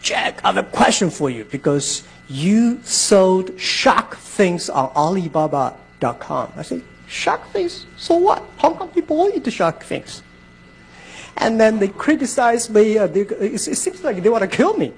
[0.00, 6.52] Jack, I have a question for you because you sold shark things on Alibaba.com.
[6.56, 7.86] I said, shark things?
[7.96, 8.42] So what?
[8.58, 10.22] Hong Kong people eat shark things.
[11.36, 12.98] And then they criticized me.
[12.98, 14.92] Uh, they, it, it seems like they want to kill me.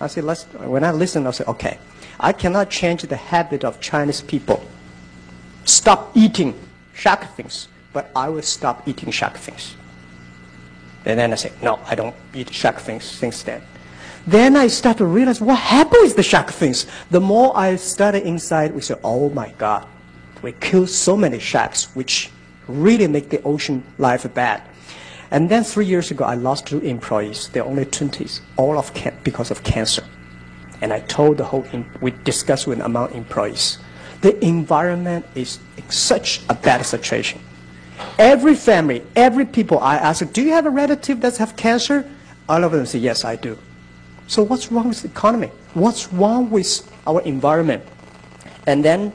[0.00, 1.78] I said, let's, when I listen, I said, okay,
[2.20, 4.62] I cannot change the habit of Chinese people.
[5.64, 6.54] Stop eating
[6.94, 9.74] shark things, but I will stop eating shark things.
[11.04, 13.62] And then I said, no, I don't eat shark things since then.
[14.26, 16.86] Then I start to realize what happened with the shark things.
[17.10, 19.86] The more I study inside, we say, oh my God,
[20.42, 22.30] we kill so many sharks, which
[22.66, 24.62] really make the ocean life bad.
[25.30, 27.50] And then three years ago, I lost two employees.
[27.52, 30.04] They're only 20s, all of because of cancer.
[30.80, 31.64] And I told the whole,
[32.00, 33.78] we discussed with among employees.
[34.22, 37.40] The environment is in such a bad situation.
[38.18, 42.08] Every family, every people, I ask, do you have a relative that have cancer?
[42.48, 43.56] All of them say, yes, I do.
[44.26, 45.50] So what's wrong with the economy?
[45.74, 47.84] What's wrong with our environment?
[48.66, 49.12] And then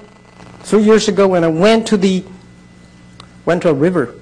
[0.61, 2.23] three years ago when I went to the,
[3.45, 4.15] went to a river,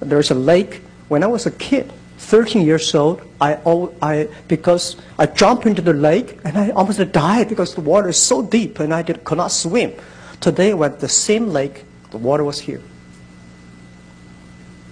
[0.00, 0.82] there's a lake.
[1.08, 3.58] When I was a kid, 13 years old, I,
[4.00, 8.20] I because I jumped into the lake and I almost died because the water is
[8.20, 9.92] so deep and I did, could not swim.
[10.40, 12.80] Today, when the same lake, the water was here.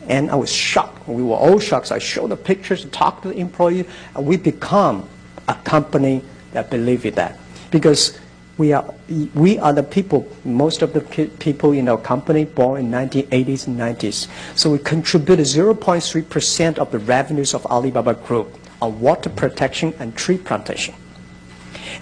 [0.07, 1.09] And I was shocked.
[1.09, 1.89] We were all shocked.
[1.89, 5.09] So I showed the pictures, talked to the employee, and we become
[5.49, 6.23] a company
[6.53, 7.39] that believe in that.
[7.71, 8.19] Because
[8.57, 8.95] we are,
[9.35, 11.01] we are the people, most of the
[11.41, 14.29] people in our company born in 1980s and 90s.
[14.57, 20.39] So we contribute 0.3% of the revenues of Alibaba Group on water protection and tree
[20.39, 20.95] plantation.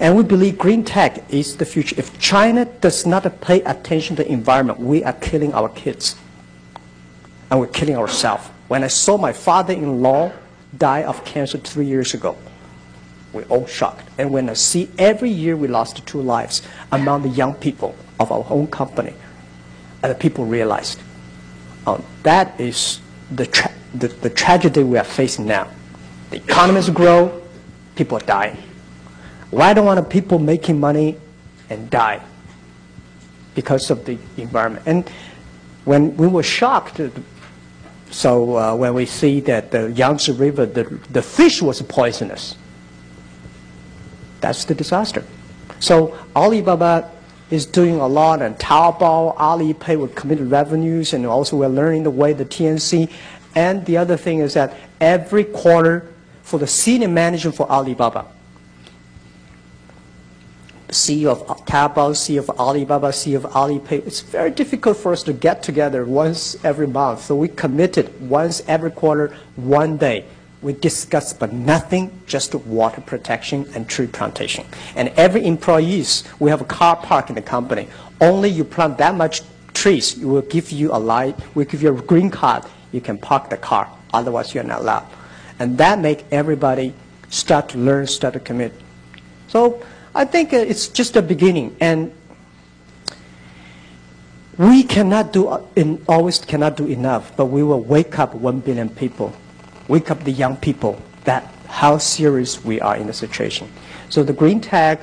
[0.00, 1.94] And we believe green tech is the future.
[1.98, 6.16] If China does not pay attention to the environment, we are killing our kids
[7.50, 8.46] and we're killing ourselves.
[8.68, 10.32] When I saw my father-in-law
[10.76, 12.36] die of cancer three years ago,
[13.32, 14.08] we're all shocked.
[14.18, 18.30] And when I see every year we lost two lives among the young people of
[18.30, 19.14] our own company,
[20.02, 21.00] and the people realized
[21.86, 25.68] oh, that is the, tra- the, the tragedy we are facing now.
[26.30, 27.42] The economies grow,
[27.96, 28.56] people are dying.
[29.50, 31.16] Why don't want people making money
[31.68, 32.22] and die?
[33.54, 34.86] Because of the environment.
[34.86, 35.08] And
[35.84, 37.10] when we were shocked, uh,
[38.10, 42.56] so uh, when we see that the Yangtze River, the, the fish was poisonous,
[44.42, 45.24] that's the disaster.
[45.80, 47.10] So Alibaba
[47.50, 52.10] is doing a lot, and Taobao, Alipay with committed revenues, and also we're learning the
[52.10, 53.10] way the TNC.
[53.54, 56.12] And the other thing is that every quarter
[56.42, 58.26] for the senior manager for Alibaba,
[60.88, 64.06] CEO of Taobao, CEO of Alibaba, CEO of Alipay.
[64.06, 67.22] It's very difficult for us to get together once every month.
[67.22, 70.26] So we committed once every quarter, one day.
[70.62, 74.64] We discuss but nothing, just water protection and tree plantation.
[74.94, 77.88] And every employees, we have a car park in the company.
[78.20, 79.42] Only you plant that much
[79.74, 83.18] trees, we will give you a light, we give you a green card, you can
[83.18, 83.90] park the car.
[84.14, 85.06] Otherwise, you're not allowed.
[85.58, 86.94] And that make everybody
[87.30, 88.72] start to learn, start to commit.
[89.48, 89.82] So
[90.14, 92.12] I think uh, it's just a beginning, and
[94.58, 95.62] we cannot do uh,
[96.06, 97.34] always cannot do enough.
[97.36, 99.34] But we will wake up one billion people,
[99.92, 103.68] wake up the young people that how serious we are in the situation.
[104.08, 104.98] So the green tech,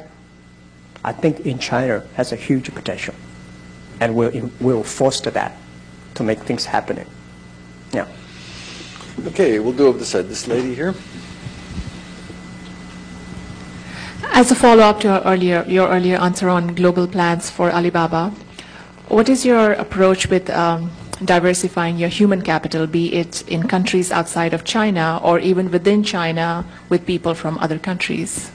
[1.06, 3.14] I think in China has a huge potential,
[4.02, 5.52] and will will foster that
[6.16, 7.06] to make things happening.
[7.94, 8.08] Yeah.
[9.30, 10.28] Okay, we'll do over this side.
[10.28, 10.94] This lady here.
[14.42, 18.32] As a follow-up to your earlier, your earlier answer on global plans for Alibaba,
[19.08, 20.92] what is your approach with um,
[21.24, 26.66] diversifying your human capital, be it in countries outside of China or even within China
[26.90, 28.52] with people from other countries?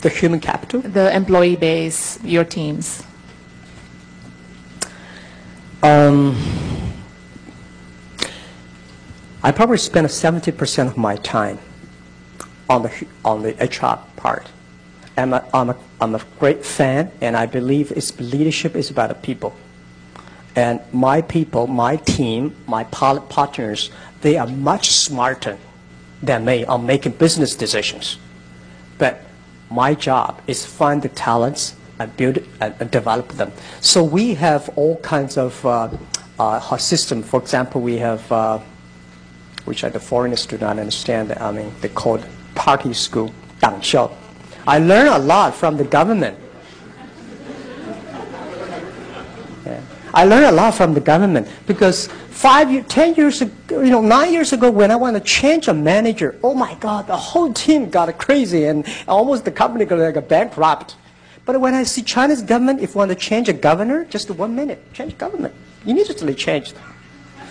[0.00, 0.80] The human capital?
[0.80, 3.04] The employee base, your teams.
[5.82, 6.36] Um,
[9.42, 11.58] I probably spend 70% of my time
[12.68, 14.48] on the, on the HR part.
[15.16, 18.90] And I'm a, I'm, a, I'm a great fan, and I believe its leadership is
[18.90, 19.54] about the people.
[20.56, 23.90] And my people, my team, my partners,
[24.20, 25.58] they are much smarter
[26.22, 28.18] than me on making business decisions.
[28.98, 29.22] But
[29.70, 33.52] my job is find the talents and build and, and develop them.
[33.80, 35.88] So we have all kinds of uh,
[36.38, 37.22] uh, system.
[37.22, 38.58] For example, we have, uh,
[39.64, 41.32] which are the foreigners do not understand.
[41.32, 42.24] I mean, they call it
[42.54, 44.10] party school, 党校.
[44.66, 46.36] I learn a lot from the government.
[50.12, 54.00] I learned a lot from the government because five, year, ten years ago, you know,
[54.00, 57.52] nine years ago, when I want to change a manager, oh my God, the whole
[57.52, 60.96] team got crazy and almost the company got like a bankrupt.
[61.44, 64.54] But when I see China's government, if you want to change a governor, just one
[64.54, 65.54] minute, change government,
[65.86, 66.74] immediately changed.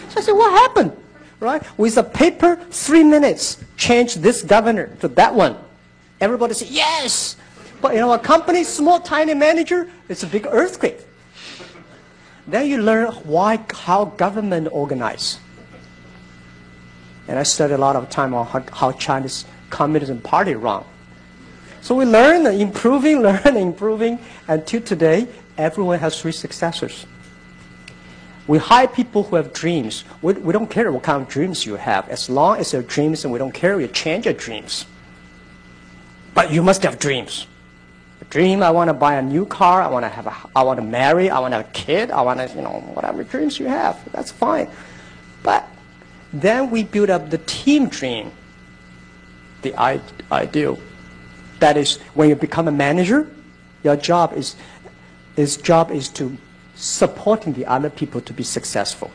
[0.10, 0.92] So I said, what happened?
[1.40, 1.64] Right?
[1.78, 5.58] With a paper, three minutes, change this governor to that one.
[6.20, 7.38] Everybody said, yes.
[7.82, 11.00] But you know, a company, small, tiny manager, it's a big earthquake.
[12.50, 15.40] Then you learn why, how government organize.
[17.28, 20.84] And I studied a lot of time on how, how China's Communism Party run.
[21.82, 25.28] So we learn, improving, learn, improving, until today,
[25.58, 27.06] everyone has three successors.
[28.48, 30.04] We hire people who have dreams.
[30.24, 32.10] We, we don't care what kind of dreams you have.
[32.10, 34.88] As long as they're dreams and we don't care, we change your dreams.
[36.34, 37.46] But you must have dreams.
[38.30, 40.80] Dream, I want to buy a new car, I want to have a, I want
[40.80, 43.60] to marry, I want to have a kid, I want to, you know, whatever dreams
[43.60, 44.70] you have, that's fine.
[45.42, 45.68] But
[46.32, 48.32] then we build up the team dream,
[49.64, 49.76] the
[50.32, 50.80] ideal.
[51.60, 53.28] That is, when you become a manager,
[53.84, 54.56] your job is,
[55.36, 56.38] his job is to
[56.76, 59.10] supporting the other people to be successful.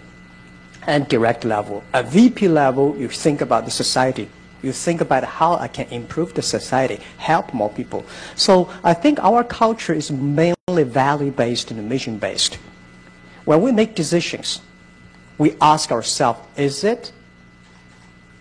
[0.86, 4.28] And direct level, at VP level, you think about the society.
[4.64, 8.06] You think about how I can improve the society, help more people.
[8.34, 12.54] So I think our culture is mainly value-based and mission-based.
[13.44, 14.62] When we make decisions,
[15.36, 17.12] we ask ourselves, is it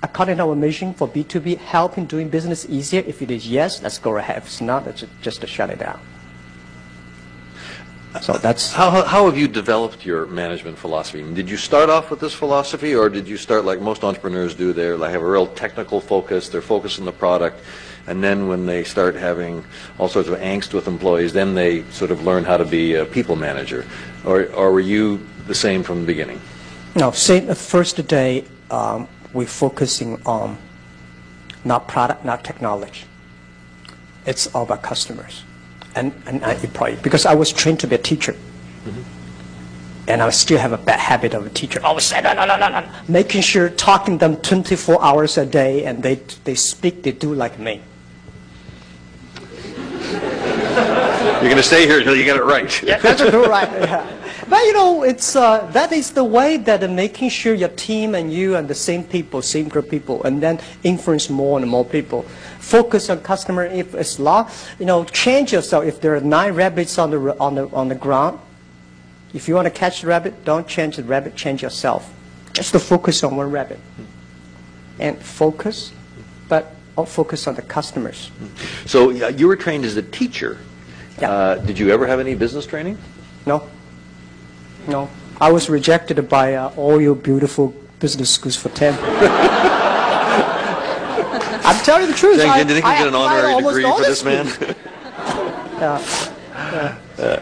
[0.02, 3.04] according to our mission for B2B, helping doing business easier?
[3.06, 4.38] If it is yes, let's go ahead.
[4.38, 6.00] If it's not, let's just shut it down.
[8.22, 11.24] So that's How, how- how have you developed your management philosophy?
[11.34, 14.72] Did you start off with this philosophy, or did you start like most entrepreneurs do?
[14.72, 17.60] They like have a real technical focus, they're focused on the product,
[18.08, 19.64] and then when they start having
[19.98, 23.06] all sorts of angst with employees, then they sort of learn how to be a
[23.06, 23.86] people manager.
[24.26, 26.40] Or, or were you the same from the beginning?
[26.96, 30.58] No, say the first day um, we're focusing on
[31.66, 33.06] not product, not technology.
[34.26, 35.44] It's all about customers
[35.96, 36.98] and, and I employee.
[37.02, 38.34] Because I was trained to be a teacher.
[38.34, 39.02] Mm-hmm.
[40.10, 41.80] And I still have a bad habit of a teacher.
[41.84, 42.90] Always say, no, no, no, no, no.
[43.08, 47.58] Making sure, talking them 24 hours a day, and they, they speak, they do like
[47.58, 47.82] me.
[50.12, 52.84] You're going to stay here until you get it right.
[52.84, 53.70] Yeah, that's true, right.
[53.72, 54.20] Yeah.
[54.50, 58.16] But you know, it's uh, that is the way that uh, making sure your team
[58.16, 61.70] and you and the same people, same group of people, and then influence more and
[61.70, 62.24] more people.
[62.60, 63.66] Focus on customer.
[63.66, 65.86] If it's law, you know, change yourself.
[65.86, 68.40] If there are nine rabbits on the on the on the ground,
[69.34, 71.36] if you want to catch the rabbit, don't change the rabbit.
[71.36, 72.14] Change yourself.
[72.54, 73.80] Just to focus on one rabbit,
[75.00, 75.94] and focus,
[76.50, 76.76] but
[77.08, 78.30] focus on the customers.
[78.86, 80.58] So uh, you were trained as a teacher.
[81.20, 81.32] Yeah.
[81.32, 82.98] Uh, did you ever have any business training?
[83.46, 83.68] No.
[84.88, 85.10] No.
[85.42, 88.94] I was rejected by uh, all your beautiful business schools for 10.
[91.66, 92.40] I'm telling you the truth.
[92.40, 94.02] Zhang I- Jin, do you think you I get an applied honorary almost degree for
[94.02, 94.48] this man?
[94.48, 94.76] schools.
[97.20, 97.40] Uh,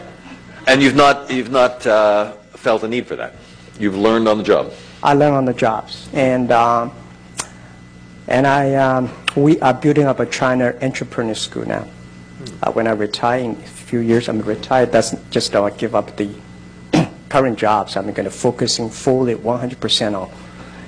[0.66, 3.34] And you've not, you've not uh, felt a need for that?
[3.78, 4.72] You've learned on the job?
[5.02, 6.08] I learn on the jobs.
[6.12, 6.92] And, um,
[8.28, 11.86] and I, um, we are building up a China entrepreneur school now.
[12.62, 14.92] Uh, when I retire in a few years, I'm retired.
[14.92, 16.28] That's just don't give up the
[17.32, 17.96] current jobs.
[17.96, 20.28] I'm going to focusing fully 100% on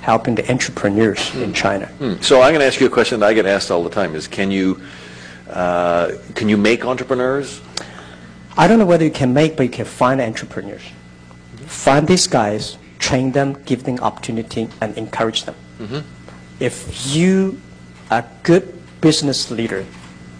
[0.02, 1.86] helping the entrepreneurs in China.
[1.86, 2.20] Hmm.
[2.20, 4.14] So I'm going to ask you a question that I get asked all the time,
[4.14, 4.78] is can you,
[5.48, 7.62] uh, can you make entrepreneurs?
[8.58, 10.82] I don't know whether you can make, but you can find entrepreneurs.
[11.66, 15.56] Find these guys, train them, give them opportunity, and encourage them.
[16.60, 17.58] If you
[18.10, 18.64] are a good
[19.00, 19.86] business leader,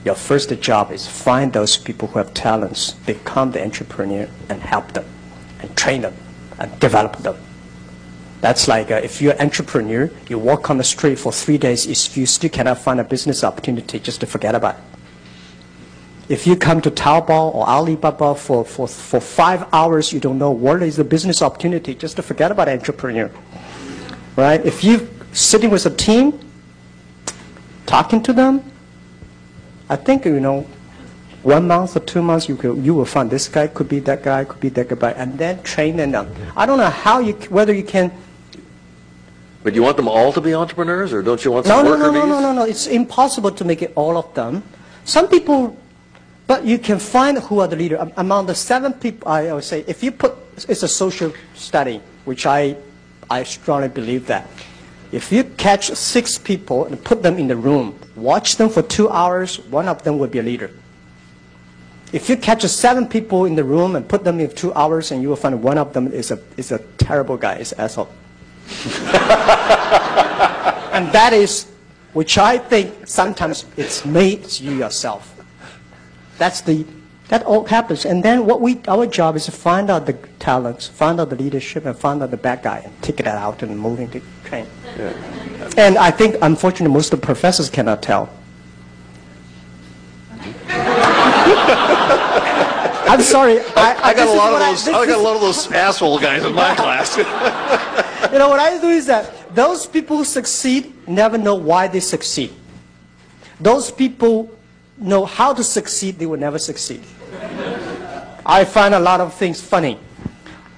[0.05, 4.93] your first job is find those people who have talents, become the entrepreneur, and help
[4.93, 5.07] them,
[5.65, 6.15] and train them,
[6.59, 7.37] and develop them.
[8.41, 11.87] That's like uh, if you're an entrepreneur, you walk on the street for three days,
[11.87, 14.83] if you still cannot find a business opportunity, just to forget about it.
[16.29, 20.51] If you come to Taobao or Alibaba for, for, for five hours, you don't know
[20.51, 23.31] what is the business opportunity, just to forget about entrepreneur.
[24.37, 24.65] Right?
[24.65, 26.39] If you're sitting with a team,
[27.87, 28.63] talking to them,
[29.89, 30.67] I think, you know,
[31.45, 34.23] one month or two months, you, could, you will find this guy could be that
[34.23, 36.27] guy, could be that guy, and then train them.
[36.57, 38.11] I don't know how you, whether you can
[39.63, 41.91] But you want them all to be entrepreneurs, or don't you want No, some no,
[41.93, 42.29] worker no, no, bees?
[42.31, 42.65] no, no, no.
[42.65, 44.63] It's impossible to make it all of them.
[45.05, 45.77] Some people,
[46.47, 47.97] but you can find who are the leader.
[47.99, 50.35] Am- Among the seven people, I would say, if you put,
[50.69, 52.77] it's a social study, which I,
[53.31, 54.49] I strongly believe that.
[55.13, 59.09] If you catch six people and put them in the room, watch them for two
[59.11, 60.71] hours, one of them will be a leader.
[62.13, 65.21] If you catch seven people in the room and put them in two hours, and
[65.21, 68.09] you will find one of them is a, is a terrible guy, is an asshole.
[70.95, 71.67] And that is,
[72.13, 75.35] which I think sometimes it's me, it's you yourself.
[76.39, 76.87] That's the,
[77.29, 78.07] that all happens.
[78.07, 81.37] And then what we, our job is to find out the talents, find out the
[81.37, 84.69] leadership, and find out the bad guy, and take it out and move into train.
[85.77, 88.31] And I think, unfortunately, most of the professors cannot tell.
[93.25, 93.61] Sorry.
[93.77, 94.85] I, I got a lot of I- those.
[94.85, 97.19] this I got a lot of those asshole guys in my class.
[98.33, 102.01] You know, what I do is that those people who succeed never know why they
[102.01, 102.53] succeed.
[103.61, 104.51] Those people
[104.99, 107.03] know how to succeed, they will never succeed.
[108.45, 110.01] I find a lot of things funny.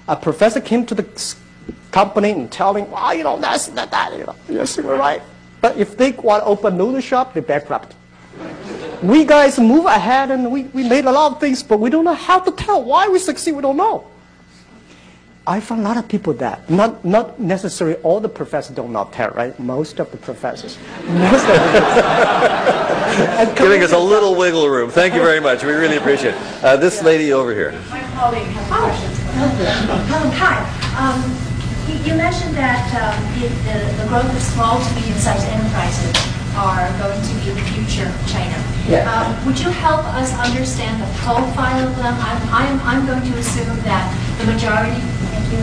[0.07, 1.07] A professor came to the
[1.92, 5.22] company and telling, well, you know, that's that, that, you know, yes, you're right.
[5.62, 7.94] But if they want to open noodle shop, they bankrupt.
[9.03, 12.05] We guys move ahead and we, we made a lot of things, but we don't
[12.05, 14.07] know how to tell why we succeed, we don't know.
[15.49, 18.90] I find a lot of people that not not necessarily all the professors do not
[18.90, 19.57] know tell, right?
[19.61, 20.76] Most of the professors,
[21.07, 24.90] most of the, Giving us a little wiggle room.
[24.90, 25.62] Thank you very much.
[25.62, 26.64] We really appreciate it.
[26.64, 27.70] Uh, this lady over here.
[27.90, 29.20] My colleague has questions.
[30.12, 30.66] Um, Hi.
[30.99, 31.22] Um,
[31.86, 36.11] You you mentioned that um, if the the growth of small to medium-sized enterprises
[36.57, 38.57] are going to be the future of China.
[38.89, 39.05] Yeah.
[39.13, 42.15] Um, Would you help us understand the profile of them?
[42.21, 44.05] I'm I'm I'm going to assume that
[44.39, 45.01] the majority,
[45.33, 45.63] thank you,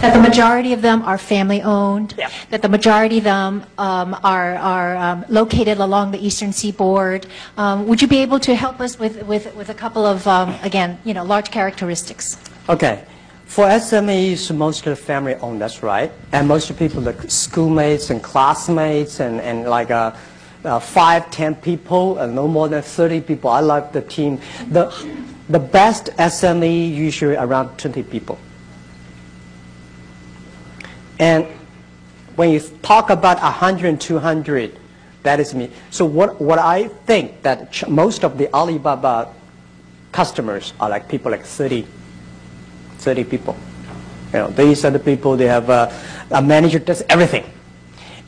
[0.00, 2.28] that the majority of them are family-owned, Yeah.
[2.50, 7.26] that the majority of them um, are are um, located along the eastern seaboard.
[7.56, 10.54] Um, Would you be able to help us with with with a couple of, um,
[10.62, 12.36] again, you know, large characteristics?
[12.68, 13.04] Okay.
[13.54, 16.10] For SMEs, most of the family owned, that's right.
[16.32, 20.10] And most the people, like schoolmates and classmates and, and like uh,
[20.64, 23.50] uh, five, ten people, and no more than 30 people.
[23.50, 24.40] I like the team.
[24.70, 24.92] The,
[25.48, 28.40] the best SME usually around 20 people.
[31.20, 31.46] And
[32.34, 34.76] when you talk about 100 and 200,
[35.22, 35.70] that is me.
[35.92, 39.32] So what, what I think that most of the Alibaba
[40.10, 41.86] customers are like people like 30,
[43.04, 43.56] 30 people.
[44.32, 45.94] You know, these are the people, they have a,
[46.30, 47.44] a manager does everything.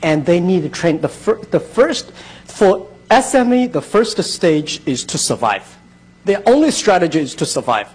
[0.02, 2.12] And they need to train, the, fir- the first,
[2.44, 5.76] for SME, the first stage is to survive.
[6.24, 7.88] The only strategy is to survive.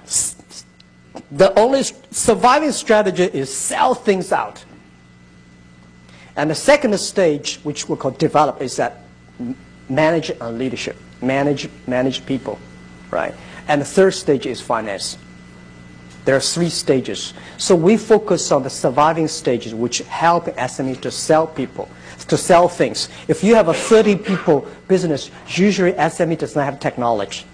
[1.32, 4.64] The only surviving strategy is sell things out.
[6.36, 9.04] And the second stage, which we call develop, is that
[9.90, 12.58] manage and leadership, manage, manage people,
[13.10, 13.34] right?
[13.68, 15.18] And the third stage is finance.
[16.26, 17.34] There are three stages.
[17.58, 21.90] So we focus on the surviving stages, which help SME to sell people,
[22.28, 23.10] to sell things.
[23.28, 27.46] If you have a 30 people business, usually SME does not have technology.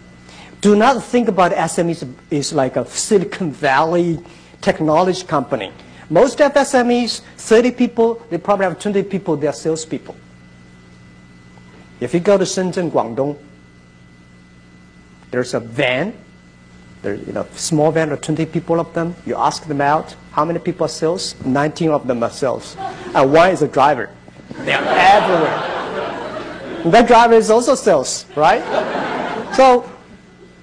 [0.59, 4.19] Do not think about SMEs is like a Silicon Valley
[4.59, 5.71] technology company.
[6.09, 10.15] Most of SMEs, 30 people, they probably have 20 people, they are salespeople.
[11.99, 13.37] If you go to Shenzhen, Guangdong,
[15.31, 16.13] there's a van
[17.15, 19.15] you know, small van or 20 people of them.
[19.25, 21.35] You ask them out, how many people are sales?
[21.45, 22.75] 19 of them are sales.
[22.77, 24.09] Uh, and one is a driver.
[24.59, 25.77] They are everywhere.
[26.83, 28.63] And that driver is also sales, right?
[29.55, 29.89] So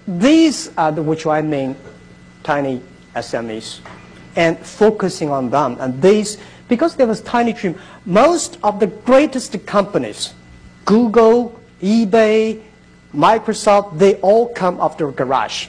[0.06, 1.76] these are the, which I mean
[2.42, 2.80] tiny
[3.14, 3.80] SMEs
[4.36, 5.76] and focusing on them.
[5.80, 6.38] And these,
[6.68, 10.34] because there was tiny dream, most of the greatest companies,
[10.84, 12.62] Google, eBay,
[13.14, 15.68] Microsoft, they all come after garage.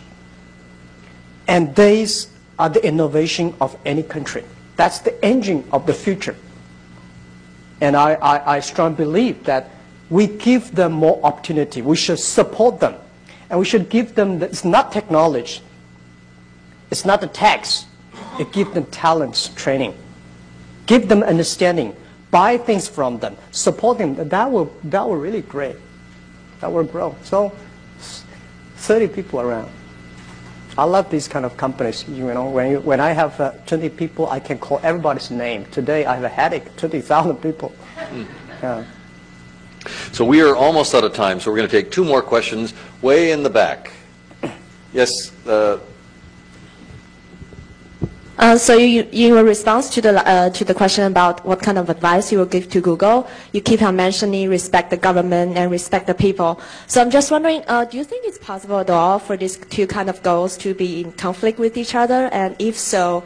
[1.48, 2.28] And these
[2.58, 4.44] are the innovation of any country.
[4.76, 6.36] That's the engine of the future.
[7.82, 9.70] And I, I, I strongly believe that
[10.10, 11.82] we give them more opportunity.
[11.82, 12.96] We should support them.
[13.50, 15.62] And we should give them, the, it's not technology.
[16.90, 17.86] It's not the tax.
[18.40, 19.96] It gives them talents, training.
[20.86, 21.96] Give them understanding.
[22.32, 23.38] Buy things from them.
[23.52, 24.16] Support them.
[24.30, 25.76] That will, that will really great.
[26.62, 27.16] That will grow.
[27.24, 27.54] So,
[28.78, 29.70] 30 people around.
[30.78, 32.08] I love these kind of companies.
[32.08, 35.66] You know, when, you, when I have uh, 20 people, I can call everybody's name.
[35.66, 37.74] Today, I have a headache, 20,000 people.
[38.62, 38.84] Yeah.
[40.12, 42.74] So we are almost out of time, so we're going to take two more questions
[43.02, 43.92] way in the back.
[44.94, 45.80] Yes, uh,
[48.38, 51.78] Uh, so you, in your response to the uh, to the question about what kind
[51.78, 55.72] of advice you will give to Google, you keep on mentioning respect the government and
[55.72, 56.60] respect the people.
[56.88, 59.88] So I'm just wondering, uh, do you think it's possible at all for these two
[59.88, 62.28] kind of goals to be in conflict with each other?
[62.34, 63.24] And if so,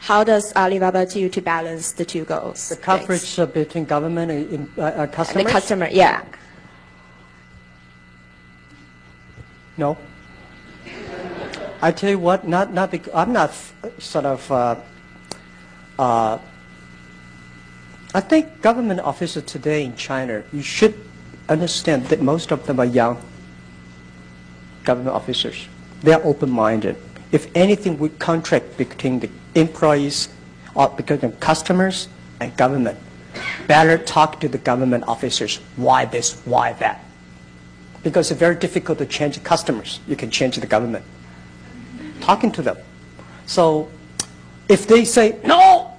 [0.00, 2.68] how does Alibaba do to balance the two goals?
[2.68, 5.52] The coverage uh, between government and in, uh, uh, And the customers?
[5.52, 6.24] customer, yeah.
[9.76, 9.96] No.
[11.80, 13.52] I tell you what, not, not bec- I'm not
[13.98, 14.76] sort of, uh,
[15.98, 16.38] uh,
[18.14, 20.94] I think government officials today in China, you should
[21.48, 23.20] understand that most of them are young
[24.84, 25.68] government officers.
[26.02, 26.96] They are open-minded.
[27.32, 30.28] If anything, we contract between the employees
[30.74, 32.08] or between the customers
[32.40, 32.98] and government.
[33.66, 35.56] Better talk to the government officers.
[35.76, 36.40] Why this?
[36.44, 37.04] Why that?
[38.02, 40.00] because it's very difficult to change customers.
[40.06, 41.04] You can change the government.
[42.28, 42.76] Talking to them.
[43.46, 43.88] So
[44.68, 45.90] if they say, no,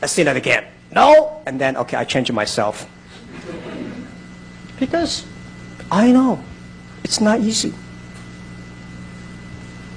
[0.00, 0.64] let's say that again.
[0.90, 2.88] No, and then, okay, I change it myself.
[4.78, 5.26] Because
[5.92, 6.42] I know
[7.04, 7.74] it's not easy.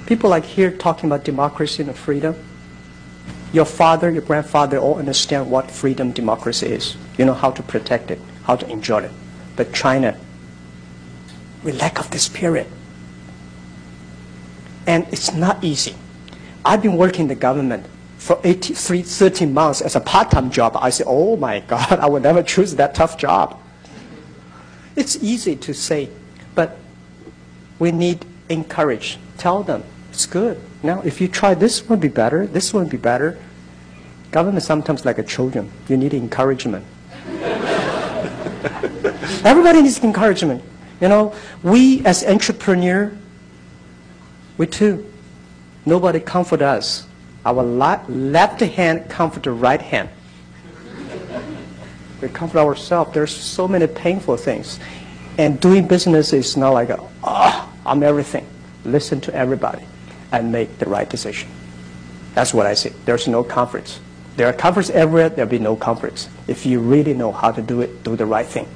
[0.04, 2.36] People like here talking about democracy and freedom.
[3.54, 6.94] Your father, your grandfather all understand what freedom, democracy is.
[7.16, 9.12] You know how to protect it, how to enjoy it.
[9.56, 10.14] But China,
[11.62, 12.66] we lack of this period.
[14.86, 15.94] And it's not easy.
[16.64, 17.86] I've been working in the government
[18.18, 20.76] for 83, 13 months as a part-time job.
[20.80, 23.60] I say, oh my God, I would never choose that tough job.
[24.96, 26.08] It's easy to say,
[26.54, 26.78] but
[27.78, 29.18] we need encourage.
[29.38, 30.60] Tell them, it's good.
[30.82, 33.38] Now, if you try this one be better, this one be better.
[34.30, 35.70] Government sometimes like a children.
[35.88, 36.84] You need encouragement.
[39.44, 40.62] Everybody needs encouragement.
[41.00, 43.12] You know, we as entrepreneur,
[44.58, 45.10] we too,
[45.84, 47.06] nobody comfort us.
[47.44, 50.08] Our left hand comfort the right hand.
[52.20, 53.12] We comfort ourselves.
[53.12, 54.80] There's so many painful things.
[55.36, 56.88] And doing business is not like,
[57.22, 58.46] oh, I'm everything.
[58.84, 59.84] Listen to everybody
[60.32, 61.48] and make the right decision.
[62.34, 62.92] That's what I say.
[63.04, 64.00] There's no conference.
[64.36, 66.28] There are conferences everywhere, there'll be no conference.
[66.48, 68.66] If you really know how to do it, do the right thing.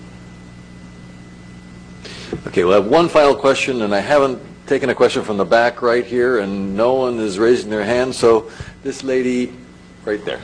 [2.47, 5.81] okay, we'll have one final question, and I haven't taken a question from the back
[5.81, 8.51] right here, and no one is raising their hand, so
[8.83, 9.53] this lady
[10.05, 10.41] right there.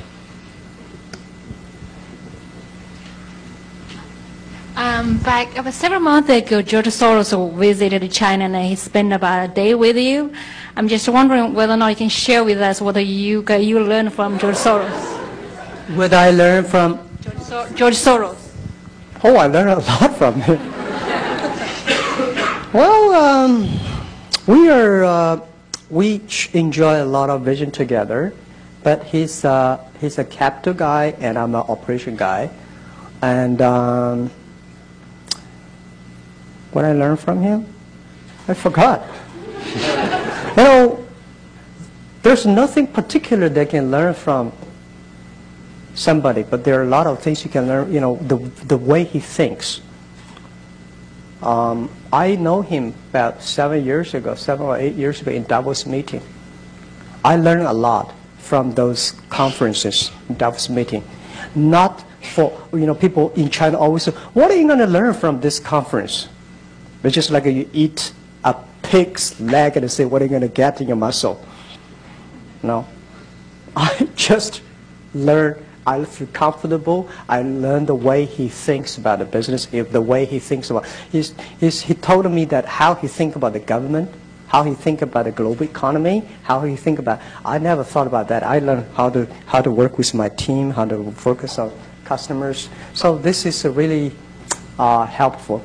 [4.76, 9.52] Um, back about several months ago, George Soros visited China and he spent about a
[9.52, 10.32] day with you.
[10.74, 14.12] I'm just wondering whether or not you can share with us what you you learned
[14.12, 14.90] from George Soros.
[15.94, 18.36] What I learned from, George, Sor- George Soros.
[19.22, 20.58] oh, I learned a lot from him.
[22.72, 23.68] well, um,
[24.46, 25.40] we are, uh,
[25.88, 26.20] we
[26.52, 28.34] enjoy a lot of vision together,
[28.82, 32.50] but he's, uh, he's a capital guy and I'm an operation guy.
[33.22, 34.30] And um,
[36.72, 37.66] what I learned from him,
[38.46, 39.06] I forgot.
[40.56, 41.06] you know,
[42.22, 44.52] there's nothing particular they can learn from
[45.94, 48.36] somebody, but there are a lot of things you can learn, you know, the,
[48.66, 49.80] the way he thinks.
[51.44, 55.84] Um, I know him about seven years ago, seven or eight years ago in Davos
[55.84, 56.22] meeting.
[57.22, 61.04] I learned a lot from those conferences, Davos meeting.
[61.54, 65.12] Not for, you know, people in China always say, what are you going to learn
[65.12, 66.28] from this conference?
[67.02, 70.48] It's just like you eat a pig's leg and say, what are you going to
[70.48, 71.44] get in your muscle?
[72.62, 72.88] No.
[73.76, 74.62] I just
[75.12, 75.62] learn.
[75.86, 77.08] I feel comfortable.
[77.28, 80.86] I learn the way he thinks about the business, if the way he thinks about.
[81.10, 84.10] He's, he's, he told me that how he think about the government,
[84.48, 87.20] how he think about the global economy, how he think about.
[87.44, 88.42] I never thought about that.
[88.42, 91.72] I learned how to how to work with my team, how to focus on
[92.04, 92.68] customers.
[92.94, 94.12] So this is a really
[94.78, 95.62] uh, helpful.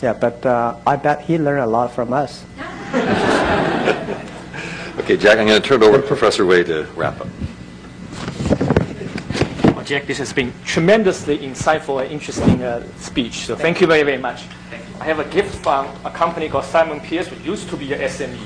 [0.00, 2.44] Yeah, but uh, I bet he learned a lot from us.
[4.98, 7.26] Okay, Jack, I'm going to turn it over to Professor Wei to wrap up.
[9.92, 10.06] Jack.
[10.06, 13.44] This has been tremendously insightful and interesting uh, speech.
[13.44, 14.44] So thank you very, very much.
[14.98, 17.98] I have a gift from a company called Simon Pearce, which used to be a
[18.08, 18.40] SME.